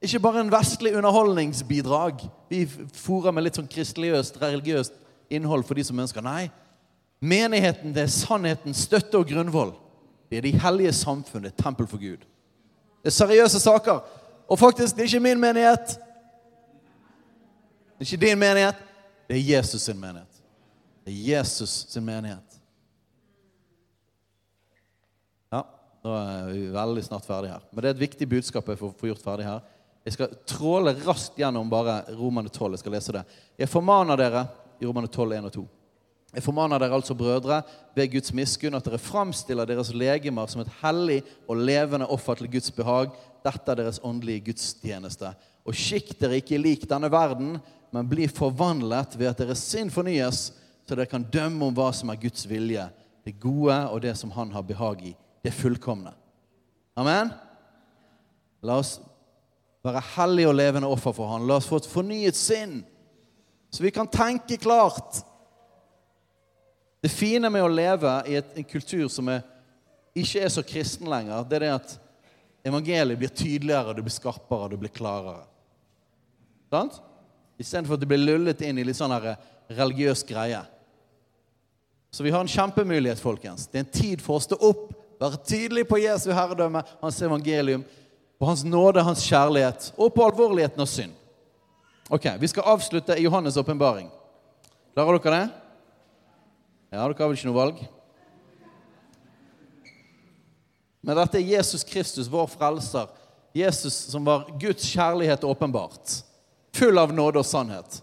[0.00, 2.22] Ikke bare en vestlig underholdningsbidrag.
[2.48, 2.64] Vi
[2.96, 4.94] fòrer med litt sånn kristeligøst, religiøst
[5.32, 6.24] innhold for de som ønsker.
[6.24, 6.48] Nei.
[7.20, 9.74] Menigheten det er sannheten, støtte og grunnvoll.
[10.30, 11.44] Det er de hellige samfunn.
[11.44, 12.22] Det er tempel for Gud.
[13.02, 14.00] Det er seriøse saker.
[14.48, 15.98] Og faktisk, det er ikke min menighet.
[18.00, 18.78] Det er ikke din menighet.
[19.28, 20.36] Det er Jesus sin menighet.
[21.04, 22.54] Det er Jesus sin menighet.
[25.52, 25.60] Ja,
[26.00, 27.66] nå er vi veldig snart ferdig her.
[27.68, 29.60] Men det er et viktig budskap jeg får, gjort ferdig her.
[30.08, 32.70] Jeg skal tråle raskt gjennom bare Romane 12.
[32.72, 33.22] Jeg skal lese det.
[33.60, 34.46] Jeg formaner dere
[34.80, 35.64] i Romane 12, 1 og 2.
[36.38, 37.58] Jeg formaner dere altså, brødre,
[37.92, 42.48] ved Guds miskunn, at dere framstiller deres legemer som et hellig og levende offer til
[42.56, 43.12] Guds behag.
[43.44, 45.34] Dette er deres åndelige gudstjeneste.
[45.68, 47.58] Og skikk dere ikke lik denne verden,
[47.90, 50.50] men bli forvandlet ved at deres sinn fornyes,
[50.86, 52.86] så dere kan dømme om hva som er Guds vilje,
[53.26, 56.12] det gode og det som Han har behag i, det fullkomne.
[56.98, 57.32] Amen?
[58.62, 58.98] La oss
[59.84, 61.46] være hellige og levende offer for Han.
[61.48, 62.80] La oss få et fornyet sinn,
[63.70, 65.22] så vi kan tenke klart.
[67.00, 69.44] Det fine med å leve i et, en kultur som er,
[70.14, 71.94] ikke er så kristen lenger, det er det at
[72.66, 75.46] evangeliet blir tydeligere, det blir skarpere, det blir klarere.
[76.70, 76.98] Sant?
[77.60, 79.34] Istedenfor at det blir lullet inn i litt sånn her
[79.68, 80.62] religiøs greie.
[82.10, 83.68] Så vi har en kjempemulighet, folkens.
[83.68, 84.88] Det er en tid for å stå opp,
[85.20, 87.84] være tydelig på Jesu herredømme, hans evangelium,
[88.40, 91.12] på hans nåde, hans kjærlighet, og på alvorligheten av synd.
[92.10, 94.08] Ok, Vi skal avslutte i Johannes' åpenbaring.
[94.94, 95.50] Klarer dere det?
[96.90, 97.84] Ja, dere har vel ikke noe valg?
[101.00, 103.06] Men dette er Jesus Kristus, vår frelser.
[103.54, 106.24] Jesus som var Guds kjærlighet åpenbart.
[106.80, 107.98] Full av nåde og sannhet.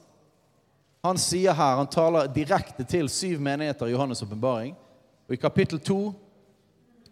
[1.02, 4.76] Han sier her, han taler direkte til syv menigheter i Johannes' åpenbaring.
[5.26, 6.12] Og I kapittel to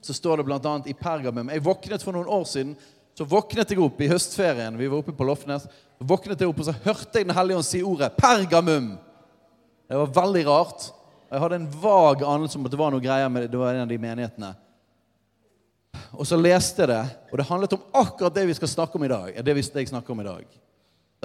[0.01, 0.73] så står det bl.a.
[0.85, 2.75] i Pergamum Jeg våknet for noen år siden.
[3.17, 4.77] Så våknet jeg opp i høstferien.
[4.77, 5.65] Vi var oppe på Lofnes.
[5.97, 8.97] Våknet jeg opp, og så hørte jeg Den hellige ånd si ordet 'Pergamum'.
[9.89, 10.91] Det var veldig rart.
[11.31, 13.51] Jeg hadde en vag anelse om at det var noe greier med det.
[13.51, 14.55] Det var en av de menighetene.
[16.13, 19.03] Og så leste jeg det, og det handlet om akkurat det vi skal snakke om
[19.03, 19.45] i dag.
[19.45, 20.45] Det jeg snakker om i dag.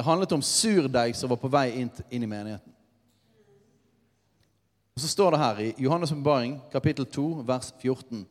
[0.01, 2.73] Det handlet om surdeig som var på vei inn, inn i menigheten.
[4.97, 8.23] Og Så står det her i Johannes' åpenbaring, kapittel 2, vers 14.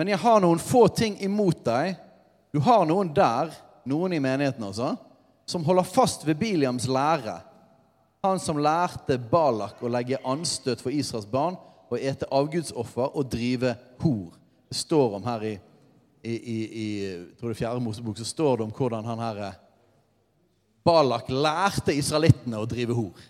[0.00, 2.00] Men jeg har noen få ting imot deg.
[2.56, 3.52] Du har noen der,
[3.84, 4.94] noen i menigheten altså,
[5.44, 7.36] som holder fast ved Biliams lære.
[8.24, 11.60] Han som lærte Balak å legge anstøt for Israels barn
[11.92, 14.32] og ete avgudsoffer og drive hor.
[14.72, 15.56] Det står om her i,
[16.24, 16.90] i, i, i
[17.36, 19.64] tror det er fjerde Mosebok så står det om hvordan han her eh,
[20.88, 23.26] Balak lærte israelittene å drive hor.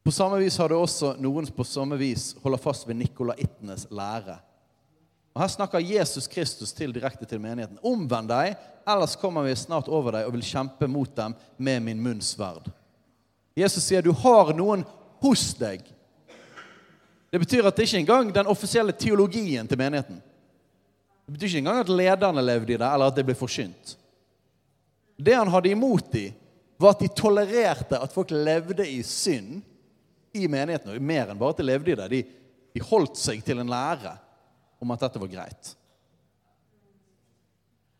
[0.00, 4.38] På samme vis har det også noen på samme vis holder fast ved nikolaittenes lære.
[5.36, 7.78] Og Her snakker Jesus Kristus til direkte til menigheten.
[7.86, 8.56] Omvend deg,
[8.88, 12.72] ellers kommer vi snart over deg og vil kjempe mot dem med min munns sverd.
[13.54, 14.82] Jesus sier du har noen
[15.20, 15.84] hos deg.
[17.30, 20.18] Det betyr at det ikke engang den offisielle teologien til menigheten.
[21.30, 23.92] Det betyr ikke engang at lederne levde i det, eller at det ble forsynt.
[25.14, 26.32] Det han hadde imot dem,
[26.80, 29.60] var at de tolererte at folk levde i synd
[30.34, 30.90] i menigheten.
[30.90, 32.08] Og mer enn bare at de levde i det.
[32.10, 32.20] De,
[32.74, 34.16] de holdt seg til en lære
[34.82, 35.70] om at dette var greit.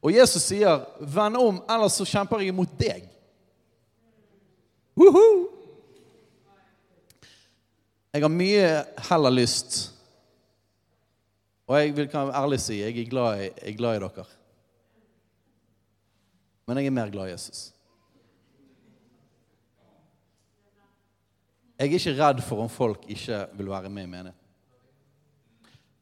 [0.03, 3.07] Og Jesus sier, 'Vend om, ellers så kjemper jeg imot deg'.
[4.99, 5.47] Woohoo!
[8.11, 8.69] Jeg har mye
[9.07, 10.00] heller lyst
[11.71, 14.25] Og jeg vil kan ærlig si jeg er glad i, jeg er glad i dere.
[16.67, 17.61] Men jeg er mer glad i Jesus.
[21.79, 24.41] Jeg er ikke redd for om folk ikke vil være med i menigheten.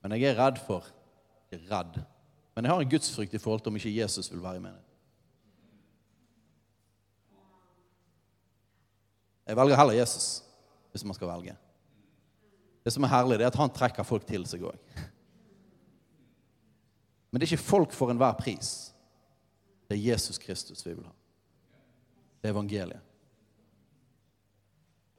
[0.02, 0.88] Men jeg er redd for
[1.52, 2.00] jeg er redd.
[2.56, 4.84] Men jeg har en gudsfrykt i forhold til om ikke Jesus vil være i menigheten.
[9.46, 10.42] Jeg velger heller Jesus,
[10.90, 11.56] hvis man skal velge.
[12.84, 14.98] Det som er herlig, det er at han trekker folk til seg òg.
[17.38, 18.68] Men det er ikke folk for enhver pris.
[19.86, 21.12] Det er Jesus Kristus vi vil ha.
[22.42, 23.04] Det er evangeliet.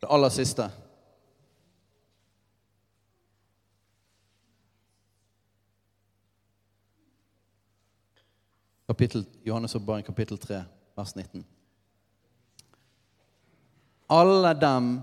[0.02, 0.66] Det aller siste
[8.88, 10.64] Kapittel, Johannes barn, kapittel 3,
[10.98, 11.46] vers 19.
[14.10, 15.02] Alle dem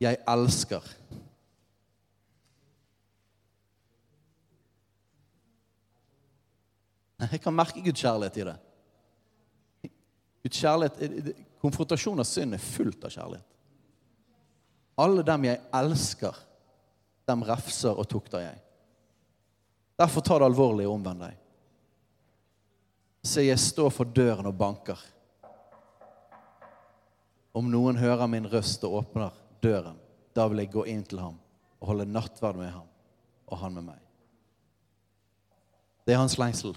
[0.00, 0.82] jeg elsker.
[7.20, 8.56] Jeg kan merke Guds kjærlighet i det.
[10.44, 13.46] Guds kjærlighet, Konfrontasjon av synd er fullt av kjærlighet.
[15.00, 16.36] Alle dem jeg elsker,
[17.28, 18.58] dem refser og tukter jeg.
[20.00, 21.36] Derfor ta det alvorlig og omvend deg.
[23.20, 25.00] Se, jeg står for døren og banker.
[27.52, 29.98] Om noen hører min røst og åpner døren,
[30.32, 31.36] da vil jeg gå inn til ham
[31.80, 32.88] og holde nattverd med ham,
[33.48, 34.00] og han med meg.
[36.06, 36.76] Det er hans lengsel.